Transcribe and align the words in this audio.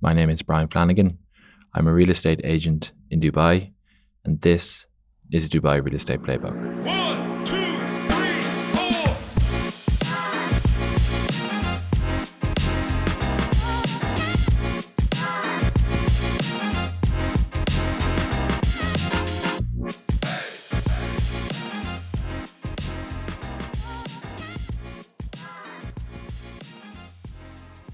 My 0.00 0.12
name 0.12 0.30
is 0.30 0.42
Brian 0.42 0.68
Flanagan. 0.68 1.18
I'm 1.74 1.88
a 1.88 1.92
real 1.92 2.10
estate 2.10 2.40
agent 2.44 2.92
in 3.10 3.20
Dubai, 3.20 3.72
and 4.24 4.40
this 4.42 4.86
is 5.32 5.48
Dubai 5.48 5.84
Real 5.84 5.96
Estate 5.96 6.22
Playbook. 6.22 6.54
One, 6.86 7.27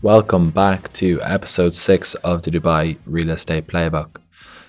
Welcome 0.05 0.51
back 0.51 0.93
to 1.01 1.19
episode 1.23 1.75
six 1.75 2.15
of 2.17 2.43
the 2.43 2.51
Dubai 2.51 2.99
Real 3.07 3.31
Estate 3.31 3.67
Playbook. 3.67 4.19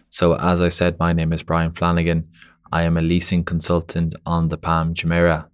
So, 0.08 0.36
as 0.36 0.62
I 0.62 0.70
said, 0.70 0.98
my 0.98 1.12
name 1.12 1.34
is 1.34 1.44
Brian 1.44 1.74
Flanagan. 1.74 2.30
I 2.72 2.84
am 2.84 2.96
a 2.96 3.02
leasing 3.02 3.44
consultant 3.44 4.16
on 4.26 4.48
the 4.48 4.58
Palm 4.58 4.94
Jumeirah. 4.94 5.48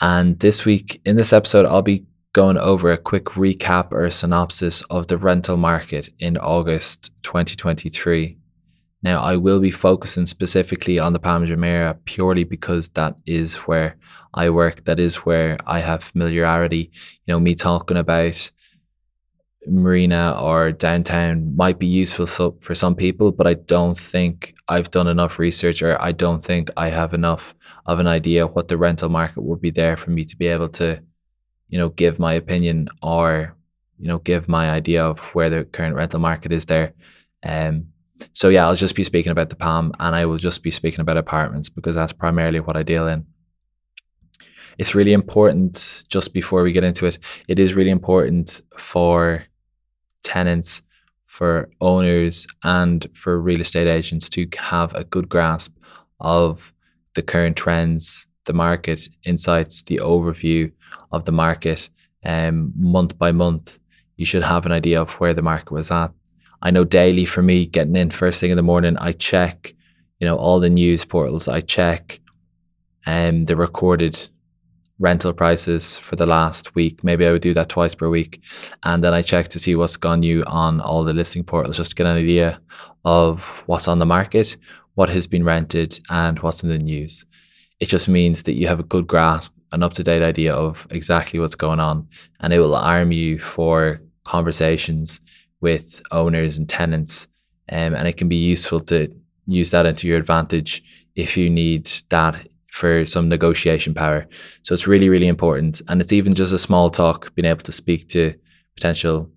And 0.00 0.40
this 0.40 0.64
week, 0.64 1.00
in 1.04 1.14
this 1.14 1.32
episode, 1.32 1.66
I'll 1.66 1.82
be 1.82 2.06
going 2.32 2.58
over 2.58 2.90
a 2.90 2.98
quick 2.98 3.26
recap 3.36 3.92
or 3.92 4.10
synopsis 4.10 4.82
of 4.90 5.06
the 5.06 5.18
rental 5.18 5.56
market 5.56 6.08
in 6.18 6.36
August 6.38 7.12
2023. 7.22 8.38
Now, 9.04 9.22
I 9.22 9.36
will 9.36 9.60
be 9.60 9.70
focusing 9.70 10.26
specifically 10.26 10.98
on 10.98 11.12
the 11.12 11.20
Palm 11.20 11.46
Jumeirah 11.46 11.98
purely 12.06 12.42
because 12.42 12.88
that 12.88 13.20
is 13.24 13.54
where 13.68 13.94
I 14.34 14.50
work. 14.50 14.82
That 14.86 14.98
is 14.98 15.24
where 15.24 15.58
I 15.64 15.78
have 15.78 16.02
familiarity. 16.02 16.90
You 17.24 17.34
know, 17.34 17.38
me 17.38 17.54
talking 17.54 17.96
about 17.96 18.50
marina 19.66 20.38
or 20.40 20.72
downtown 20.72 21.54
might 21.56 21.78
be 21.78 21.86
useful 21.86 22.26
so, 22.26 22.56
for 22.60 22.74
some 22.74 22.94
people, 22.94 23.32
but 23.32 23.46
I 23.46 23.54
don't 23.54 23.96
think 23.96 24.54
I've 24.68 24.90
done 24.90 25.06
enough 25.06 25.38
research 25.38 25.82
or 25.82 26.00
I 26.00 26.12
don't 26.12 26.42
think 26.42 26.70
I 26.76 26.88
have 26.88 27.14
enough 27.14 27.54
of 27.86 27.98
an 27.98 28.06
idea 28.06 28.46
what 28.46 28.68
the 28.68 28.76
rental 28.76 29.08
market 29.08 29.42
would 29.42 29.60
be 29.60 29.70
there 29.70 29.96
for 29.96 30.10
me 30.10 30.24
to 30.24 30.36
be 30.36 30.46
able 30.46 30.68
to, 30.70 31.02
you 31.68 31.78
know, 31.78 31.90
give 31.90 32.18
my 32.18 32.32
opinion 32.32 32.88
or, 33.02 33.56
you 33.98 34.08
know, 34.08 34.18
give 34.18 34.48
my 34.48 34.70
idea 34.70 35.04
of 35.04 35.20
where 35.34 35.50
the 35.50 35.64
current 35.64 35.96
rental 35.96 36.20
market 36.20 36.52
is 36.52 36.66
there. 36.66 36.94
Um, 37.42 37.86
so 38.32 38.48
yeah, 38.48 38.66
I'll 38.66 38.76
just 38.76 38.94
be 38.94 39.04
speaking 39.04 39.32
about 39.32 39.50
the 39.50 39.56
Palm 39.56 39.92
and 39.98 40.14
I 40.14 40.24
will 40.26 40.38
just 40.38 40.62
be 40.62 40.70
speaking 40.70 41.00
about 41.00 41.16
apartments 41.16 41.68
because 41.68 41.94
that's 41.94 42.12
primarily 42.12 42.60
what 42.60 42.76
I 42.76 42.82
deal 42.82 43.06
in. 43.08 43.26
It's 44.78 44.94
really 44.94 45.12
important, 45.12 46.04
just 46.08 46.34
before 46.34 46.62
we 46.62 46.72
get 46.72 46.84
into 46.84 47.06
it, 47.06 47.18
it 47.46 47.58
is 47.58 47.74
really 47.74 47.90
important 47.90 48.62
for 48.76 49.44
tenants, 50.24 50.82
for 51.24 51.68
owners, 51.80 52.46
and 52.62 53.06
for 53.12 53.40
real 53.40 53.60
estate 53.60 53.88
agents 53.88 54.28
to 54.30 54.48
have 54.58 54.94
a 54.94 55.04
good 55.04 55.28
grasp 55.28 55.76
of 56.20 56.72
the 57.14 57.22
current 57.22 57.56
trends, 57.56 58.26
the 58.44 58.52
market 58.52 59.08
insights, 59.24 59.82
the 59.82 59.96
overview 59.96 60.70
of 61.12 61.24
the 61.24 61.32
market 61.32 61.88
um, 62.24 62.72
month 62.76 63.18
by 63.18 63.32
month. 63.32 63.78
You 64.16 64.24
should 64.24 64.44
have 64.44 64.64
an 64.66 64.72
idea 64.72 65.00
of 65.00 65.12
where 65.14 65.34
the 65.34 65.42
market 65.42 65.72
was 65.72 65.90
at. 65.90 66.12
I 66.62 66.70
know 66.70 66.84
daily 66.84 67.24
for 67.24 67.42
me, 67.42 67.66
getting 67.66 67.96
in 67.96 68.10
first 68.10 68.40
thing 68.40 68.50
in 68.50 68.56
the 68.56 68.62
morning, 68.62 68.96
I 68.98 69.12
check, 69.12 69.74
you 70.20 70.26
know, 70.26 70.36
all 70.36 70.60
the 70.60 70.70
news 70.70 71.04
portals. 71.04 71.48
I 71.48 71.60
check 71.60 72.20
um, 73.06 73.46
the 73.46 73.56
recorded 73.56 74.28
rental 75.04 75.34
prices 75.34 75.98
for 75.98 76.16
the 76.16 76.24
last 76.24 76.74
week. 76.74 77.04
Maybe 77.04 77.26
I 77.26 77.32
would 77.32 77.42
do 77.42 77.52
that 77.54 77.68
twice 77.68 77.94
per 77.94 78.08
week. 78.08 78.40
And 78.82 79.04
then 79.04 79.12
I 79.12 79.20
check 79.20 79.48
to 79.48 79.58
see 79.58 79.76
what's 79.76 79.98
gone 79.98 80.20
new 80.20 80.42
on 80.44 80.80
all 80.80 81.04
the 81.04 81.12
listing 81.12 81.44
portals 81.44 81.76
just 81.76 81.90
to 81.90 81.96
get 81.96 82.06
an 82.06 82.16
idea 82.16 82.58
of 83.04 83.62
what's 83.66 83.86
on 83.86 83.98
the 83.98 84.06
market, 84.06 84.56
what 84.94 85.10
has 85.10 85.26
been 85.26 85.44
rented, 85.44 86.00
and 86.08 86.38
what's 86.38 86.62
in 86.62 86.70
the 86.70 86.78
news. 86.78 87.26
It 87.80 87.88
just 87.90 88.08
means 88.08 88.44
that 88.44 88.54
you 88.54 88.66
have 88.66 88.80
a 88.80 88.90
good 88.94 89.06
grasp, 89.06 89.54
an 89.72 89.82
up 89.82 89.92
to 89.92 90.02
date 90.02 90.22
idea 90.22 90.54
of 90.54 90.86
exactly 90.90 91.38
what's 91.38 91.54
going 91.66 91.80
on, 91.80 92.08
and 92.40 92.52
it 92.54 92.60
will 92.60 92.74
arm 92.74 93.12
you 93.12 93.38
for 93.38 94.00
conversations 94.24 95.20
with 95.60 96.00
owners 96.12 96.56
and 96.56 96.66
tenants. 96.66 97.28
Um, 97.70 97.94
and 97.94 98.08
it 98.08 98.16
can 98.16 98.28
be 98.28 98.36
useful 98.36 98.80
to 98.80 99.14
use 99.46 99.70
that 99.70 99.84
into 99.84 100.08
your 100.08 100.18
advantage 100.18 100.82
if 101.14 101.36
you 101.36 101.50
need 101.50 101.90
that 102.08 102.48
for 102.74 103.06
some 103.06 103.28
negotiation 103.28 103.94
power. 103.94 104.26
So 104.62 104.74
it's 104.74 104.88
really, 104.88 105.08
really 105.08 105.28
important. 105.28 105.80
And 105.88 106.00
it's 106.00 106.12
even 106.12 106.34
just 106.34 106.52
a 106.52 106.58
small 106.58 106.90
talk, 106.90 107.32
being 107.36 107.46
able 107.46 107.62
to 107.62 107.70
speak 107.70 108.08
to 108.08 108.34
potential 108.74 109.30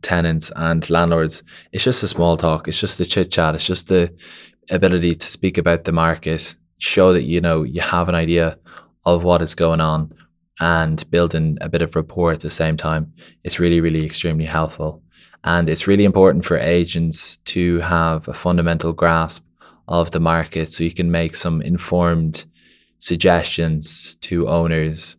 tenants 0.00 0.50
and 0.56 0.88
landlords. 0.88 1.42
It's 1.72 1.84
just 1.84 2.02
a 2.02 2.08
small 2.08 2.38
talk. 2.38 2.68
It's 2.68 2.80
just 2.80 2.96
the 2.96 3.04
chit 3.04 3.30
chat. 3.30 3.54
It's 3.54 3.66
just 3.66 3.88
the 3.88 4.16
ability 4.70 5.14
to 5.14 5.26
speak 5.26 5.58
about 5.58 5.84
the 5.84 5.92
market, 5.92 6.54
show 6.78 7.12
that 7.12 7.24
you 7.24 7.38
know 7.42 7.64
you 7.64 7.82
have 7.82 8.08
an 8.08 8.14
idea 8.14 8.56
of 9.04 9.24
what 9.24 9.42
is 9.42 9.54
going 9.54 9.82
on 9.82 10.14
and 10.58 11.04
building 11.10 11.58
a 11.60 11.68
bit 11.68 11.82
of 11.82 11.94
rapport 11.94 12.32
at 12.32 12.40
the 12.40 12.48
same 12.48 12.78
time. 12.78 13.12
It's 13.44 13.60
really, 13.60 13.82
really 13.82 14.06
extremely 14.06 14.46
helpful. 14.46 15.02
And 15.44 15.68
it's 15.68 15.86
really 15.86 16.06
important 16.06 16.46
for 16.46 16.56
agents 16.56 17.36
to 17.52 17.80
have 17.80 18.26
a 18.26 18.32
fundamental 18.32 18.94
grasp 18.94 19.44
of 19.88 20.10
the 20.10 20.20
market 20.20 20.72
so 20.72 20.84
you 20.84 20.92
can 20.92 21.10
make 21.10 21.34
some 21.34 21.60
informed 21.62 22.46
suggestions 22.98 24.14
to 24.16 24.48
owners. 24.48 25.16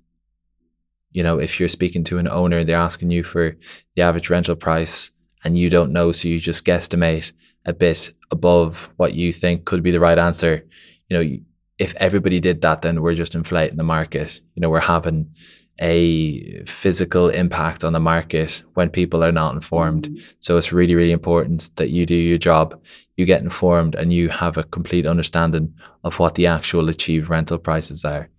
You 1.11 1.23
know, 1.23 1.37
if 1.37 1.59
you're 1.59 1.69
speaking 1.69 2.03
to 2.05 2.17
an 2.17 2.27
owner, 2.27 2.63
they're 2.63 2.77
asking 2.77 3.11
you 3.11 3.23
for 3.23 3.55
the 3.95 4.01
average 4.01 4.29
rental 4.29 4.55
price 4.55 5.11
and 5.43 5.57
you 5.57 5.69
don't 5.69 5.91
know, 5.91 6.11
so 6.11 6.27
you 6.27 6.39
just 6.39 6.65
guesstimate 6.65 7.33
a 7.65 7.73
bit 7.73 8.13
above 8.31 8.89
what 8.97 9.13
you 9.13 9.31
think 9.33 9.65
could 9.65 9.83
be 9.83 9.91
the 9.91 9.99
right 9.99 10.17
answer. 10.17 10.65
You 11.09 11.17
know, 11.17 11.37
if 11.77 11.93
everybody 11.95 12.39
did 12.39 12.61
that, 12.61 12.81
then 12.81 13.01
we're 13.01 13.15
just 13.15 13.35
inflating 13.35 13.77
the 13.77 13.83
market. 13.83 14.41
You 14.55 14.61
know, 14.61 14.69
we're 14.69 14.79
having 14.79 15.33
a 15.79 16.63
physical 16.65 17.29
impact 17.29 17.83
on 17.83 17.93
the 17.93 17.99
market 17.99 18.63
when 18.75 18.89
people 18.89 19.23
are 19.23 19.31
not 19.31 19.55
informed. 19.55 20.07
Mm-hmm. 20.07 20.25
So 20.39 20.57
it's 20.57 20.71
really, 20.71 20.95
really 20.95 21.11
important 21.11 21.75
that 21.75 21.89
you 21.89 22.05
do 22.05 22.15
your 22.15 22.37
job, 22.37 22.79
you 23.15 23.25
get 23.25 23.41
informed, 23.41 23.95
and 23.95 24.11
you 24.11 24.29
have 24.29 24.57
a 24.57 24.63
complete 24.63 25.05
understanding 25.05 25.73
of 26.03 26.19
what 26.19 26.35
the 26.35 26.47
actual 26.47 26.89
achieved 26.89 27.29
rental 27.29 27.57
prices 27.57 28.03
are. 28.03 28.29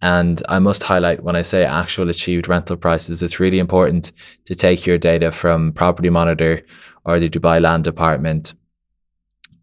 And 0.00 0.42
I 0.48 0.58
must 0.58 0.82
highlight 0.82 1.22
when 1.22 1.36
I 1.36 1.42
say 1.42 1.64
actual 1.64 2.10
achieved 2.10 2.48
rental 2.48 2.76
prices, 2.76 3.22
it's 3.22 3.38
really 3.38 3.60
important 3.60 4.12
to 4.46 4.54
take 4.54 4.84
your 4.84 4.98
data 4.98 5.30
from 5.30 5.72
Property 5.72 6.10
Monitor 6.10 6.62
or 7.04 7.20
the 7.20 7.30
Dubai 7.30 7.60
Land 7.60 7.84
Department 7.84 8.54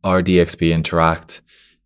or 0.01 0.21
DXB 0.21 0.73
Interact. 0.73 1.41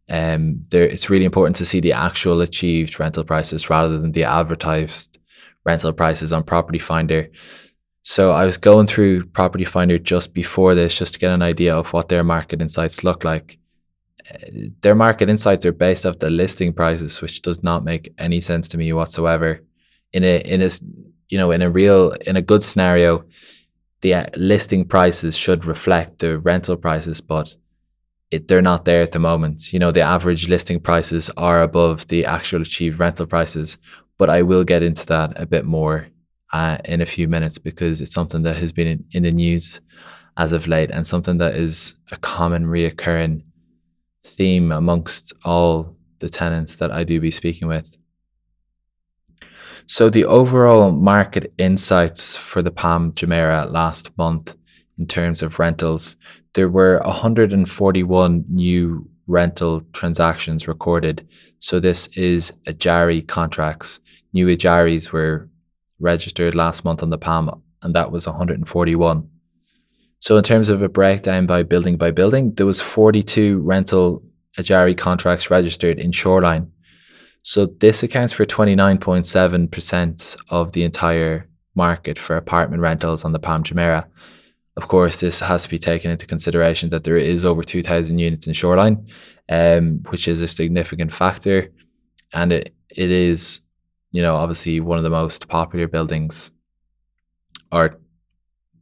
Um, 0.08 0.66
there, 0.70 0.84
it's 0.84 1.10
really 1.10 1.26
important 1.26 1.56
to 1.58 1.66
see 1.66 1.80
the 1.80 1.94
actual 1.94 2.42
achieved 2.42 3.00
rental 3.00 3.24
prices 3.24 3.72
rather 3.72 3.98
than 3.98 4.12
the 4.12 4.26
advertised 4.26 5.18
rental 5.66 5.94
prices 5.94 6.32
on 6.32 6.44
Property 6.44 6.80
Finder. 6.80 7.30
So 8.04 8.34
I 8.34 8.46
was 8.46 8.58
going 8.58 8.88
through 8.88 9.28
Property 9.28 9.64
Finder 9.64 9.98
just 9.98 10.34
before 10.34 10.76
this, 10.76 10.98
just 10.98 11.14
to 11.14 11.20
get 11.20 11.32
an 11.32 11.42
idea 11.42 11.74
of 11.74 11.94
what 11.94 12.10
their 12.10 12.24
market 12.24 12.62
insights 12.62 13.04
look 13.04 13.24
like. 13.24 13.58
Uh, 14.30 14.38
their 14.82 14.94
market 14.94 15.30
insights 15.30 15.66
are 15.66 15.72
based 15.72 16.06
off 16.06 16.20
the 16.20 16.30
listing 16.30 16.74
prices, 16.74 17.22
which 17.22 17.42
does 17.42 17.64
not 17.64 17.86
make 17.86 18.14
any 18.18 18.42
sense 18.42 18.68
to 18.70 18.78
me 18.78 18.92
whatsoever. 18.92 19.62
In 20.12 20.26
a 20.26 20.40
in 20.40 20.62
a 20.62 20.70
you 21.30 21.38
know 21.38 21.52
in 21.52 21.62
a 21.62 21.70
real 21.70 22.12
in 22.28 22.36
a 22.36 22.42
good 22.42 22.62
scenario, 22.62 23.24
the 24.02 24.14
uh, 24.16 24.26
listing 24.36 24.86
prices 24.86 25.38
should 25.38 25.66
reflect 25.66 26.20
the 26.20 26.40
rental 26.40 26.76
prices, 26.76 27.22
but 27.22 27.56
it, 28.32 28.50
they're 28.50 28.62
not 28.62 28.84
there 28.84 29.02
at 29.02 29.14
the 29.14 29.20
moment. 29.20 29.72
You 29.72 29.80
know, 29.80 29.92
the 29.92 30.02
average 30.02 30.50
listing 30.50 30.82
prices 30.82 31.30
are 31.38 31.62
above 31.62 32.08
the 32.08 32.26
actual 32.26 32.64
achieved 32.64 33.00
rental 33.00 33.28
prices, 33.28 33.78
but 34.18 34.30
I 34.30 34.42
will 34.42 34.66
get 34.66 34.84
into 34.84 35.06
that 35.06 35.40
a 35.40 35.46
bit 35.46 35.64
more 35.64 36.08
uh, 36.54 36.78
in 36.86 37.02
a 37.02 37.06
few 37.06 37.28
minutes 37.28 37.58
because 37.58 38.00
it's 38.00 38.14
something 38.14 38.44
that 38.44 38.56
has 38.58 38.72
been 38.72 38.88
in, 38.88 39.06
in 39.12 39.24
the 39.24 39.32
news 39.32 39.82
as 40.38 40.54
of 40.54 40.68
late 40.68 40.92
and 40.92 41.06
something 41.06 41.38
that 41.40 41.56
is 41.56 41.96
a 42.12 42.18
common 42.18 42.66
reoccurring 42.66 43.44
theme 44.24 44.72
amongst 44.72 45.34
all 45.44 45.96
the 46.20 46.30
tenants 46.30 46.76
that 46.78 46.92
I 46.92 47.04
do 47.04 47.20
be 47.20 47.32
speaking 47.32 47.68
with. 47.68 47.98
So 49.86 50.10
the 50.10 50.24
overall 50.24 50.92
market 50.92 51.54
insights 51.58 52.38
for 52.38 52.62
the 52.62 52.72
Palm 52.72 53.12
Jumeirah 53.12 53.72
last 53.72 54.18
month 54.18 54.56
in 54.98 55.08
terms 55.08 55.42
of 55.42 55.60
rentals, 55.60 56.16
there 56.54 56.70
were 56.70 57.02
141 57.04 58.46
new 58.48 59.10
rental 59.28 59.82
transactions 59.92 60.68
recorded. 60.68 61.28
So 61.60 61.80
this 61.80 62.16
is 62.16 62.54
Ejari 62.68 63.28
contracts. 63.28 64.00
New 64.34 64.48
Ejaris 64.48 65.12
were 65.12 65.50
registered 66.04 66.54
last 66.54 66.86
month 66.86 67.02
on 67.02 67.10
the 67.10 67.18
Palm, 67.18 67.64
and 67.82 67.96
that 67.96 68.12
was 68.12 68.28
141. 68.28 69.30
So 70.20 70.38
in 70.38 70.44
terms 70.44 70.70
of 70.70 70.82
a 70.82 70.90
breakdown 70.90 71.46
by 71.46 71.64
building 71.64 71.98
by 71.98 72.12
building, 72.12 72.54
there 72.54 72.66
was 72.66 72.80
42 72.80 73.60
rental 73.60 74.24
Ejari 74.58 74.98
contracts 74.98 75.50
registered 75.50 76.00
in 76.00 76.12
Shoreline. 76.12 76.72
So 77.42 77.66
this 77.66 78.04
accounts 78.04 78.32
for 78.32 78.46
29.7% 78.46 80.38
of 80.50 80.72
the 80.72 80.84
entire 80.84 81.50
market 81.76 82.18
for 82.18 82.38
apartment 82.38 82.82
rentals 82.82 83.26
on 83.26 83.34
the 83.34 83.40
Palm 83.40 83.64
Jumeirah. 83.64 84.06
Of 84.78 84.88
course, 84.88 85.18
this 85.18 85.42
has 85.42 85.64
to 85.64 85.70
be 85.70 85.78
taken 85.78 86.10
into 86.10 86.26
consideration 86.26 86.90
that 86.90 87.04
there 87.04 87.18
is 87.18 87.44
over 87.46 87.62
2,000 87.62 88.18
units 88.18 88.48
in 88.48 88.54
Shoreline, 88.54 89.06
um, 89.50 90.04
which 90.10 90.28
is 90.28 90.42
a 90.42 90.48
significant 90.48 91.14
factor. 91.14 91.72
And 92.32 92.54
it, 92.54 92.74
it 92.90 93.12
is, 93.12 93.66
you 94.14 94.22
know, 94.22 94.36
obviously 94.36 94.80
one 94.80 94.98
of 94.98 95.04
the 95.04 95.10
most 95.10 95.50
popular 95.50 95.88
buildings 95.88 96.52
or 97.72 98.00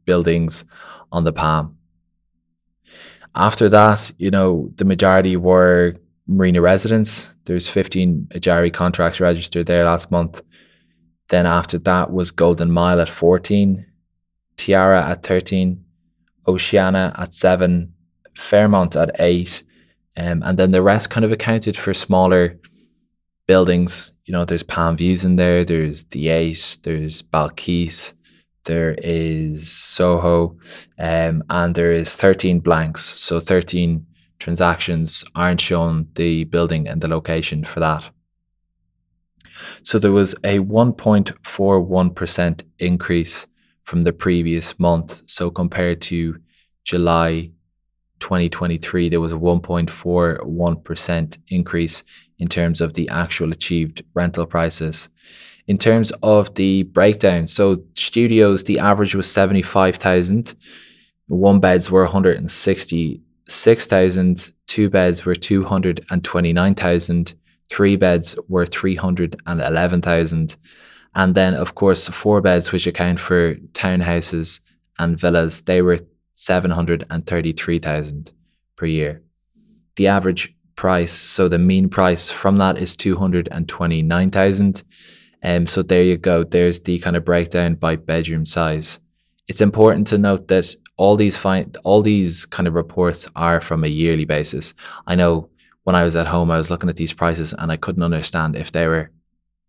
buildings 0.04 0.64
on 1.10 1.24
the 1.24 1.32
Palm. 1.32 1.76
After 3.34 3.68
that, 3.70 4.12
you 4.18 4.30
know, 4.30 4.70
the 4.76 4.84
majority 4.84 5.36
were 5.36 5.96
Marina 6.28 6.60
Residences. 6.60 7.30
There's 7.44 7.66
15 7.66 8.28
Ejari 8.34 8.72
contracts 8.72 9.20
registered 9.20 9.66
there 9.66 9.84
last 9.84 10.10
month. 10.10 10.42
Then 11.28 11.46
after 11.46 11.78
that 11.78 12.12
was 12.12 12.30
Golden 12.30 12.70
Mile 12.70 13.00
at 13.00 13.08
14, 13.08 13.86
Tiara 14.56 15.02
at 15.02 15.22
13, 15.22 15.82
Oceana 16.46 17.14
at 17.18 17.32
7, 17.32 17.92
Fairmont 18.34 18.96
at 18.96 19.18
8, 19.18 19.62
um, 20.18 20.42
and 20.42 20.58
then 20.58 20.72
the 20.72 20.82
rest 20.82 21.08
kind 21.08 21.24
of 21.24 21.32
accounted 21.32 21.76
for 21.76 21.94
smaller 21.94 22.58
buildings. 23.46 24.12
You 24.24 24.32
know, 24.32 24.44
there's 24.44 24.62
Palm 24.62 24.96
Views 24.96 25.24
in 25.24 25.34
there, 25.36 25.64
there's 25.64 26.04
The 26.04 26.28
8, 26.28 26.78
there's 26.84 27.22
Balqis, 27.22 28.14
there 28.64 28.94
is 28.98 29.72
Soho, 29.72 30.56
um, 30.98 31.42
and 31.50 31.74
there 31.74 31.92
is 31.92 32.14
13 32.14 32.60
blanks. 32.60 33.04
So 33.04 33.40
13 33.40 34.06
transactions 34.38 35.24
aren't 35.34 35.60
shown 35.60 36.06
the 36.14 36.44
building 36.44 36.86
and 36.86 37.00
the 37.00 37.08
location 37.08 37.64
for 37.64 37.80
that. 37.80 38.10
So 39.82 39.98
there 39.98 40.12
was 40.12 40.34
a 40.44 40.60
1.41% 40.60 42.62
increase 42.78 43.48
from 43.82 44.04
the 44.04 44.12
previous 44.12 44.78
month. 44.78 45.22
So 45.26 45.50
compared 45.50 46.00
to 46.02 46.38
July 46.84 47.50
2023, 48.22 49.08
there 49.08 49.20
was 49.20 49.32
a 49.32 49.36
1.41% 49.36 51.38
increase 51.48 52.04
in 52.38 52.46
terms 52.46 52.80
of 52.80 52.94
the 52.94 53.08
actual 53.08 53.50
achieved 53.52 54.04
rental 54.14 54.46
prices. 54.46 55.08
In 55.66 55.76
terms 55.76 56.12
of 56.22 56.54
the 56.54 56.84
breakdown, 56.84 57.48
so 57.48 57.82
studios, 57.94 58.62
the 58.64 58.78
average 58.78 59.16
was 59.16 59.30
75,000. 59.30 60.54
One 61.26 61.60
beds 61.60 61.90
were 61.90 62.04
166,000. 62.04 64.52
Two 64.66 64.88
beds 64.88 65.24
were 65.24 65.34
229,000. 65.34 67.34
Three 67.68 67.96
beds 67.96 68.38
were 68.48 68.66
311,000. 68.66 70.56
And 71.14 71.34
then, 71.34 71.54
of 71.54 71.74
course, 71.74 72.08
four 72.08 72.40
beds, 72.40 72.70
which 72.70 72.86
account 72.86 73.18
for 73.20 73.56
townhouses 73.72 74.60
and 74.98 75.18
villas, 75.18 75.62
they 75.62 75.82
were 75.82 75.98
733,000 76.34 78.32
per 78.76 78.86
year. 78.86 79.22
The 79.96 80.06
average 80.06 80.54
price, 80.76 81.12
so 81.12 81.48
the 81.48 81.58
mean 81.58 81.88
price 81.88 82.30
from 82.30 82.56
that 82.58 82.78
is 82.78 82.96
229,000. 82.96 84.82
Um, 85.44 85.66
so 85.66 85.82
there 85.82 86.02
you 86.02 86.16
go. 86.16 86.44
There's 86.44 86.80
the 86.80 86.98
kind 87.00 87.16
of 87.16 87.24
breakdown 87.24 87.74
by 87.74 87.96
bedroom 87.96 88.46
size. 88.46 89.00
It's 89.48 89.60
important 89.60 90.06
to 90.08 90.18
note 90.18 90.48
that 90.48 90.74
all 90.96 91.16
these 91.16 91.36
find 91.36 91.76
all 91.84 92.02
these 92.02 92.46
kind 92.46 92.68
of 92.68 92.74
reports 92.74 93.28
are 93.34 93.60
from 93.60 93.82
a 93.82 93.88
yearly 93.88 94.24
basis. 94.24 94.74
I 95.06 95.16
know 95.16 95.50
when 95.84 95.96
I 95.96 96.04
was 96.04 96.14
at 96.14 96.28
home, 96.28 96.50
I 96.50 96.58
was 96.58 96.70
looking 96.70 96.88
at 96.88 96.96
these 96.96 97.12
prices 97.12 97.52
and 97.52 97.72
I 97.72 97.76
couldn't 97.76 98.04
understand 98.04 98.54
if 98.56 98.70
they 98.70 98.86
were 98.86 99.10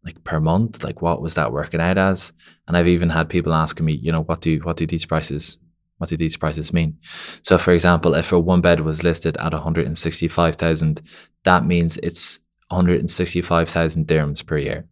like 0.05 0.23
per 0.23 0.39
month, 0.39 0.83
like 0.83 1.01
what 1.01 1.21
was 1.21 1.33
that 1.33 1.51
working 1.51 1.81
out 1.81 1.97
as? 1.97 2.33
And 2.67 2.77
I've 2.77 2.87
even 2.87 3.09
had 3.09 3.29
people 3.29 3.53
asking 3.53 3.85
me, 3.85 3.93
you 3.93 4.11
know, 4.11 4.23
what 4.23 4.41
do 4.41 4.59
what 4.59 4.77
do 4.77 4.85
these 4.85 5.05
prices 5.05 5.57
what 6.03 6.09
do 6.09 6.17
these 6.17 6.35
prices 6.35 6.73
mean? 6.73 6.97
So, 7.43 7.57
for 7.57 7.71
example, 7.71 8.13
if 8.13 8.33
a 8.33 8.37
one 8.37 8.59
bed 8.59 8.81
was 8.81 9.03
listed 9.03 9.37
at 9.37 9.53
165,000, 9.53 11.01
that 11.45 11.65
means 11.65 11.95
it's 12.03 12.41
165,000 12.67 14.05
dirhams 14.05 14.45
per 14.45 14.57
year. 14.57 14.85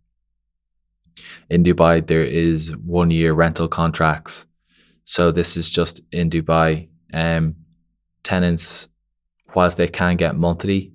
In 1.50 1.66
Dubai, 1.66 2.08
there 2.08 2.24
is 2.24 2.78
one 2.78 3.12
year 3.12 3.34
rental 3.34 3.68
contracts. 3.68 4.48
So, 5.04 5.34
this 5.34 5.58
is 5.58 5.70
just 5.70 6.00
in 6.14 6.30
Dubai. 6.30 6.88
Um, 7.14 7.56
tenants, 8.24 8.88
whilst 9.54 9.76
they 9.76 9.90
can 9.90 10.16
get 10.16 10.38
monthly, 10.38 10.94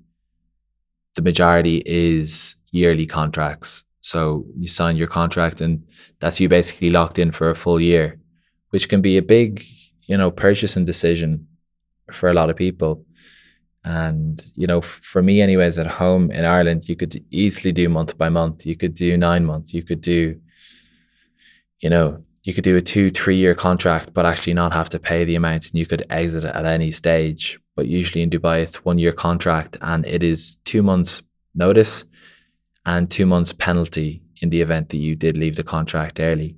the 1.14 1.20
majority 1.20 1.82
is 1.84 2.56
yearly 2.70 3.04
contracts. 3.04 3.84
So, 4.00 4.46
you 4.56 4.66
sign 4.66 4.96
your 4.96 5.08
contract, 5.08 5.60
and 5.60 5.84
that's 6.20 6.40
you 6.40 6.48
basically 6.48 6.88
locked 6.88 7.18
in 7.18 7.32
for 7.32 7.50
a 7.50 7.54
full 7.54 7.78
year, 7.78 8.18
which 8.70 8.88
can 8.88 9.02
be 9.02 9.18
a 9.18 9.22
big, 9.22 9.62
you 10.06 10.16
know, 10.16 10.30
purchasing 10.30 10.84
decision 10.84 11.46
for 12.12 12.28
a 12.28 12.34
lot 12.34 12.50
of 12.50 12.56
people. 12.56 13.04
And, 13.84 14.42
you 14.56 14.66
know, 14.66 14.80
for 14.80 15.22
me, 15.22 15.40
anyways, 15.40 15.78
at 15.78 15.86
home 15.86 16.30
in 16.30 16.44
Ireland, 16.44 16.88
you 16.88 16.96
could 16.96 17.22
easily 17.30 17.72
do 17.72 17.88
month 17.88 18.18
by 18.18 18.28
month. 18.28 18.66
You 18.66 18.76
could 18.76 18.94
do 18.94 19.16
nine 19.16 19.44
months. 19.44 19.72
You 19.72 19.82
could 19.82 20.00
do, 20.00 20.40
you 21.80 21.90
know, 21.90 22.24
you 22.42 22.54
could 22.54 22.64
do 22.64 22.76
a 22.76 22.80
two, 22.80 23.10
three 23.10 23.36
year 23.36 23.54
contract, 23.54 24.12
but 24.12 24.26
actually 24.26 24.54
not 24.54 24.72
have 24.72 24.88
to 24.90 24.98
pay 24.98 25.24
the 25.24 25.36
amount 25.36 25.70
and 25.70 25.78
you 25.78 25.86
could 25.86 26.06
exit 26.10 26.44
it 26.44 26.54
at 26.54 26.66
any 26.66 26.90
stage. 26.90 27.58
But 27.74 27.86
usually 27.86 28.22
in 28.22 28.30
Dubai, 28.30 28.60
it's 28.60 28.84
one 28.84 28.98
year 28.98 29.12
contract 29.12 29.76
and 29.80 30.06
it 30.06 30.22
is 30.22 30.56
two 30.64 30.82
months 30.82 31.22
notice 31.54 32.04
and 32.84 33.10
two 33.10 33.26
months 33.26 33.52
penalty 33.52 34.22
in 34.40 34.50
the 34.50 34.62
event 34.62 34.90
that 34.90 34.98
you 34.98 35.16
did 35.16 35.36
leave 35.36 35.56
the 35.56 35.64
contract 35.64 36.20
early. 36.20 36.56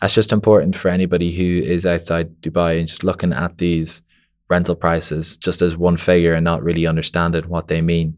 That's 0.00 0.14
just 0.14 0.32
important 0.32 0.76
for 0.76 0.88
anybody 0.88 1.32
who 1.32 1.66
is 1.66 1.86
outside 1.86 2.40
Dubai 2.40 2.78
and 2.78 2.88
just 2.88 3.04
looking 3.04 3.32
at 3.32 3.58
these 3.58 4.02
rental 4.48 4.74
prices 4.74 5.36
just 5.36 5.62
as 5.62 5.76
one 5.76 5.96
figure 5.96 6.34
and 6.34 6.44
not 6.44 6.62
really 6.62 6.86
understanding 6.86 7.48
what 7.48 7.68
they 7.68 7.82
mean. 7.82 8.16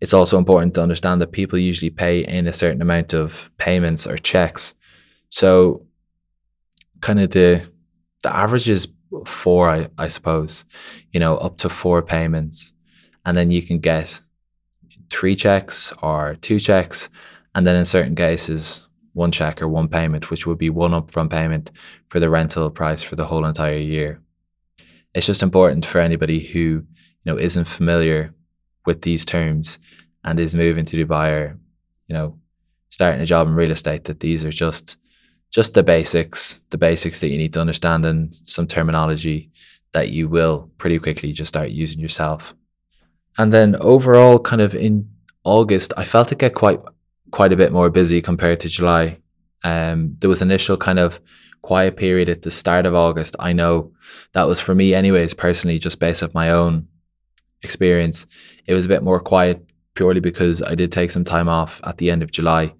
It's 0.00 0.14
also 0.14 0.36
important 0.36 0.74
to 0.74 0.82
understand 0.82 1.20
that 1.20 1.30
people 1.30 1.58
usually 1.58 1.90
pay 1.90 2.24
in 2.24 2.46
a 2.48 2.52
certain 2.52 2.82
amount 2.82 3.14
of 3.14 3.50
payments 3.58 4.06
or 4.06 4.18
checks. 4.18 4.74
So 5.28 5.86
kind 7.00 7.20
of 7.20 7.30
the 7.30 7.70
the 8.22 8.34
average 8.34 8.68
is 8.68 8.92
four, 9.26 9.68
I, 9.68 9.88
I 9.98 10.08
suppose, 10.08 10.64
you 11.12 11.20
know, 11.20 11.36
up 11.36 11.58
to 11.58 11.68
four 11.68 12.02
payments. 12.02 12.72
And 13.24 13.36
then 13.36 13.50
you 13.50 13.62
can 13.62 13.78
get 13.78 14.20
three 15.10 15.36
checks 15.36 15.92
or 16.02 16.36
two 16.40 16.58
checks. 16.58 17.08
And 17.54 17.66
then 17.66 17.76
in 17.76 17.84
certain 17.84 18.14
cases, 18.14 18.88
one 19.12 19.30
check 19.30 19.60
or 19.60 19.68
one 19.68 19.88
payment, 19.88 20.30
which 20.30 20.46
would 20.46 20.58
be 20.58 20.70
one 20.70 20.92
upfront 20.92 21.30
payment 21.30 21.70
for 22.08 22.20
the 22.20 22.30
rental 22.30 22.70
price 22.70 23.02
for 23.02 23.16
the 23.16 23.26
whole 23.26 23.44
entire 23.44 23.78
year 23.78 24.20
it's 25.14 25.26
just 25.26 25.42
important 25.42 25.84
for 25.84 26.00
anybody 26.00 26.40
who 26.40 26.58
you 26.58 26.84
know 27.24 27.38
isn't 27.38 27.66
familiar 27.66 28.34
with 28.86 29.02
these 29.02 29.24
terms 29.24 29.78
and 30.24 30.40
is 30.40 30.54
moving 30.54 30.84
to 30.84 30.96
Dubai 30.96 31.30
or 31.32 31.58
you 32.08 32.14
know 32.14 32.38
starting 32.88 33.20
a 33.20 33.26
job 33.26 33.46
in 33.46 33.54
real 33.54 33.70
estate 33.70 34.04
that 34.04 34.20
these 34.20 34.44
are 34.44 34.50
just 34.50 34.98
just 35.50 35.74
the 35.74 35.82
basics, 35.82 36.64
the 36.70 36.78
basics 36.78 37.20
that 37.20 37.28
you 37.28 37.36
need 37.36 37.52
to 37.52 37.60
understand 37.60 38.06
and 38.06 38.34
some 38.34 38.66
terminology 38.66 39.50
that 39.92 40.08
you 40.08 40.26
will 40.26 40.70
pretty 40.78 40.98
quickly 40.98 41.30
just 41.30 41.50
start 41.50 41.68
using 41.68 42.00
yourself. 42.00 42.54
And 43.36 43.52
then 43.52 43.76
overall, 43.76 44.38
kind 44.38 44.62
of 44.62 44.74
in 44.74 45.10
August, 45.44 45.92
I 45.94 46.06
felt 46.06 46.32
it 46.32 46.38
get 46.38 46.54
quite 46.54 46.80
quite 47.32 47.52
a 47.52 47.56
bit 47.56 47.72
more 47.72 47.90
busy 47.90 48.22
compared 48.22 48.60
to 48.60 48.68
July. 48.68 49.18
Um, 49.64 50.16
there 50.20 50.30
was 50.30 50.42
initial 50.42 50.76
kind 50.76 50.98
of 50.98 51.20
quiet 51.62 51.96
period 51.96 52.28
at 52.28 52.42
the 52.42 52.50
start 52.50 52.86
of 52.86 52.94
August. 52.94 53.34
I 53.38 53.52
know 53.52 53.92
that 54.32 54.46
was 54.46 54.60
for 54.60 54.74
me, 54.74 54.94
anyways, 54.94 55.34
personally, 55.34 55.78
just 55.78 55.98
based 55.98 56.22
off 56.22 56.34
my 56.34 56.50
own 56.50 56.88
experience. 57.62 58.26
It 58.66 58.74
was 58.74 58.84
a 58.84 58.88
bit 58.88 59.02
more 59.02 59.20
quiet 59.20 59.64
purely 59.94 60.20
because 60.20 60.62
I 60.62 60.74
did 60.74 60.92
take 60.92 61.10
some 61.10 61.24
time 61.24 61.48
off 61.48 61.80
at 61.84 61.98
the 61.98 62.10
end 62.10 62.22
of 62.22 62.30
July. 62.30 62.74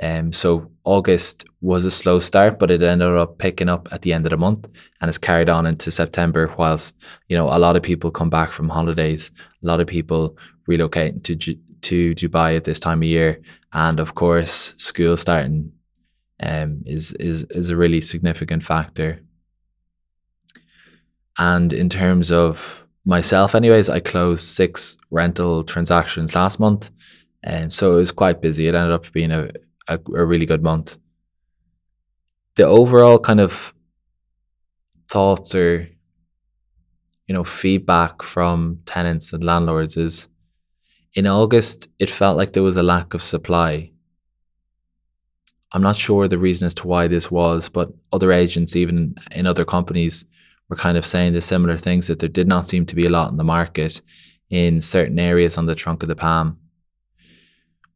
Um, 0.00 0.32
so 0.32 0.70
August 0.84 1.46
was 1.60 1.84
a 1.84 1.90
slow 1.90 2.18
start, 2.20 2.58
but 2.58 2.70
it 2.70 2.82
ended 2.82 3.08
up 3.08 3.38
picking 3.38 3.68
up 3.68 3.88
at 3.90 4.02
the 4.02 4.12
end 4.12 4.26
of 4.26 4.30
the 4.30 4.36
month 4.36 4.68
and 5.00 5.08
it's 5.08 5.18
carried 5.18 5.48
on 5.48 5.66
into 5.66 5.90
September. 5.90 6.54
Whilst 6.58 6.96
you 7.28 7.36
know 7.36 7.48
a 7.48 7.58
lot 7.58 7.76
of 7.76 7.82
people 7.82 8.10
come 8.10 8.28
back 8.28 8.52
from 8.52 8.68
holidays, 8.68 9.32
a 9.62 9.66
lot 9.66 9.80
of 9.80 9.86
people 9.86 10.36
relocate 10.66 11.24
to 11.24 11.36
to 11.36 12.14
Dubai 12.14 12.56
at 12.56 12.64
this 12.64 12.78
time 12.78 13.02
of 13.02 13.08
year, 13.08 13.40
and 13.76 14.00
of 14.00 14.14
course 14.14 14.74
school 14.78 15.18
starting 15.18 15.70
um, 16.42 16.82
is 16.86 17.12
is 17.12 17.44
is 17.50 17.68
a 17.70 17.76
really 17.76 18.00
significant 18.00 18.64
factor. 18.64 19.20
And 21.38 21.72
in 21.74 21.90
terms 21.90 22.32
of 22.32 22.86
myself, 23.04 23.54
anyways, 23.54 23.90
I 23.90 24.00
closed 24.00 24.44
six 24.44 24.96
rental 25.10 25.62
transactions 25.62 26.34
last 26.34 26.58
month, 26.58 26.90
and 27.42 27.70
so 27.70 27.92
it 27.92 27.96
was 27.96 28.12
quite 28.12 28.40
busy. 28.40 28.66
It 28.66 28.74
ended 28.74 28.92
up 28.92 29.12
being 29.12 29.30
a, 29.30 29.50
a, 29.88 30.00
a 30.14 30.24
really 30.24 30.46
good 30.46 30.62
month. 30.62 30.96
The 32.54 32.64
overall 32.64 33.18
kind 33.18 33.40
of 33.40 33.74
thoughts 35.10 35.54
or 35.54 35.86
you 37.26 37.34
know 37.34 37.44
feedback 37.44 38.22
from 38.22 38.80
tenants 38.86 39.34
and 39.34 39.44
landlords 39.44 39.98
is 39.98 40.28
in 41.16 41.26
August 41.26 41.88
it 41.98 42.10
felt 42.10 42.36
like 42.36 42.52
there 42.52 42.62
was 42.62 42.76
a 42.76 42.82
lack 42.94 43.14
of 43.14 43.22
supply 43.22 43.90
I'm 45.72 45.82
not 45.82 45.96
sure 45.96 46.26
the 46.28 46.38
reason 46.38 46.66
as 46.66 46.74
to 46.74 46.86
why 46.86 47.08
this 47.08 47.30
was, 47.30 47.68
but 47.68 47.90
other 48.12 48.32
agents, 48.32 48.76
even 48.76 49.14
in 49.32 49.46
other 49.46 49.64
companies, 49.64 50.24
were 50.68 50.76
kind 50.76 50.96
of 50.96 51.04
saying 51.04 51.32
the 51.32 51.42
similar 51.42 51.76
things 51.76 52.06
that 52.06 52.18
there 52.18 52.28
did 52.28 52.48
not 52.48 52.66
seem 52.66 52.86
to 52.86 52.94
be 52.94 53.04
a 53.04 53.10
lot 53.10 53.30
in 53.30 53.36
the 53.36 53.44
market 53.44 54.00
in 54.48 54.80
certain 54.80 55.18
areas 55.18 55.58
on 55.58 55.66
the 55.66 55.74
trunk 55.74 56.02
of 56.02 56.08
the 56.08 56.16
palm. 56.16 56.58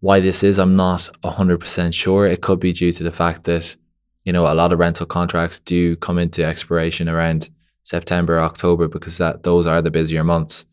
Why 0.01 0.21
this 0.21 0.43
is, 0.43 0.59
I'm 0.59 0.77
not 0.77 1.09
100% 1.23 1.95
sure. 1.95 2.27
It 2.27 2.43
could 2.43 2.61
be 2.61 2.73
due 2.73 2.93
to 2.93 3.03
the 3.05 3.13
fact 3.13 3.45
that, 3.45 3.77
you 4.25 4.33
know, 4.33 4.51
a 4.51 4.55
lot 4.55 4.73
of 4.73 4.79
rental 4.79 5.07
contracts 5.07 5.59
do 5.59 5.97
come 5.97 6.19
into 6.19 6.45
expiration 6.45 7.09
around 7.09 7.51
September, 7.83 8.41
October, 8.41 8.89
because 8.89 9.19
that 9.19 9.43
those 9.43 9.67
are 9.67 9.81
the 9.81 9.91
busier 9.91 10.25
months. 10.25 10.67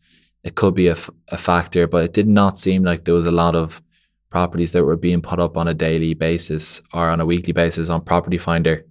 It 0.48 0.54
could 0.54 0.74
be 0.74 0.86
a, 0.86 0.92
f- 0.92 1.10
a 1.28 1.36
factor, 1.36 1.86
but 1.86 2.04
it 2.04 2.14
did 2.14 2.26
not 2.26 2.58
seem 2.58 2.82
like 2.82 3.04
there 3.04 3.12
was 3.12 3.26
a 3.26 3.40
lot 3.44 3.54
of 3.54 3.82
properties 4.30 4.72
that 4.72 4.82
were 4.82 4.96
being 4.96 5.20
put 5.20 5.38
up 5.38 5.58
on 5.58 5.68
a 5.68 5.74
daily 5.74 6.14
basis 6.14 6.80
or 6.94 7.10
on 7.10 7.20
a 7.20 7.26
weekly 7.26 7.52
basis 7.52 7.90
on 7.90 8.00
Property 8.00 8.38
Finder. 8.38 8.86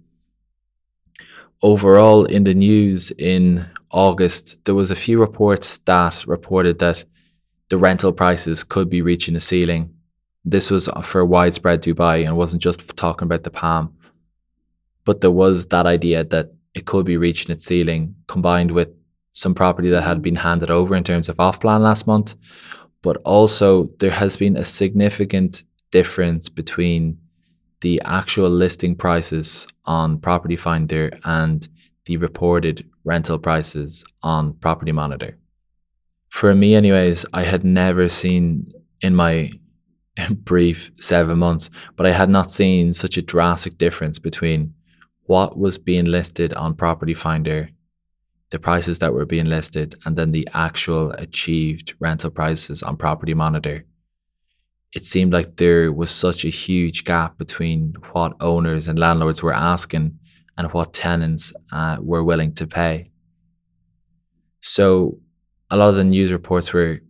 Overall, 1.60 2.24
in 2.26 2.44
the 2.44 2.54
news 2.54 3.10
in 3.10 3.68
August, 3.90 4.64
there 4.66 4.76
was 4.76 4.92
a 4.92 5.02
few 5.04 5.18
reports 5.18 5.78
that 5.78 6.24
reported 6.28 6.78
that 6.78 7.02
the 7.70 7.76
rental 7.76 8.12
prices 8.12 8.62
could 8.62 8.88
be 8.88 9.02
reaching 9.02 9.34
a 9.34 9.40
ceiling. 9.40 9.92
This 10.44 10.70
was 10.70 10.88
for 11.02 11.24
widespread 11.24 11.82
Dubai 11.82 12.24
and 12.24 12.36
wasn't 12.36 12.62
just 12.62 12.96
talking 12.96 13.26
about 13.26 13.42
the 13.42 13.50
Palm. 13.50 13.96
But 15.04 15.22
there 15.22 15.32
was 15.32 15.66
that 15.66 15.86
idea 15.86 16.22
that 16.22 16.52
it 16.72 16.86
could 16.86 17.04
be 17.04 17.16
reaching 17.16 17.50
its 17.50 17.64
ceiling 17.64 18.14
combined 18.28 18.70
with 18.70 18.90
some 19.38 19.54
property 19.54 19.88
that 19.90 20.02
had 20.02 20.20
been 20.20 20.36
handed 20.36 20.70
over 20.70 20.94
in 20.96 21.04
terms 21.04 21.28
of 21.28 21.38
off 21.38 21.60
plan 21.60 21.82
last 21.82 22.06
month. 22.06 22.34
But 23.02 23.18
also, 23.18 23.90
there 24.00 24.10
has 24.10 24.36
been 24.36 24.56
a 24.56 24.64
significant 24.64 25.62
difference 25.90 26.48
between 26.48 27.18
the 27.80 28.02
actual 28.04 28.50
listing 28.50 28.96
prices 28.96 29.68
on 29.84 30.18
Property 30.18 30.56
Finder 30.56 31.10
and 31.24 31.68
the 32.06 32.16
reported 32.16 32.88
rental 33.04 33.38
prices 33.38 34.04
on 34.22 34.54
Property 34.54 34.90
Monitor. 34.92 35.38
For 36.28 36.54
me, 36.54 36.74
anyways, 36.74 37.24
I 37.32 37.44
had 37.44 37.64
never 37.64 38.08
seen 38.08 38.72
in 39.00 39.14
my 39.14 39.52
brief 40.30 40.90
seven 40.98 41.38
months, 41.38 41.70
but 41.94 42.06
I 42.06 42.10
had 42.10 42.28
not 42.28 42.50
seen 42.50 42.92
such 42.92 43.16
a 43.16 43.22
drastic 43.22 43.78
difference 43.78 44.18
between 44.18 44.74
what 45.26 45.56
was 45.56 45.78
being 45.78 46.06
listed 46.06 46.52
on 46.54 46.74
Property 46.74 47.14
Finder, 47.14 47.70
the 48.50 48.58
prices 48.58 48.98
that 48.98 49.12
were 49.12 49.26
being 49.26 49.46
listed, 49.46 49.94
and 50.04 50.16
then 50.16 50.32
the 50.32 50.48
actual 50.54 51.12
achieved 51.12 51.94
rental 52.00 52.30
prices 52.30 52.82
on 52.82 52.96
Property 52.96 53.34
Monitor 53.34 53.84
it 54.94 55.04
seemed 55.04 55.32
like 55.32 55.56
there 55.56 55.92
was 55.92 56.10
such 56.10 56.44
a 56.44 56.48
huge 56.48 57.04
gap 57.04 57.36
between 57.36 57.94
what 58.12 58.32
owners 58.40 58.88
and 58.88 58.98
landlords 58.98 59.42
were 59.42 59.52
asking 59.52 60.18
and 60.56 60.72
what 60.72 60.94
tenants 60.94 61.52
uh, 61.72 61.98
were 62.00 62.24
willing 62.24 62.54
to 62.54 62.66
pay. 62.66 63.10
So, 64.60 65.18
a 65.70 65.76
lot 65.76 65.90
of 65.90 65.96
the 65.96 66.04
news 66.04 66.32
reports 66.32 66.72
were 66.72 67.00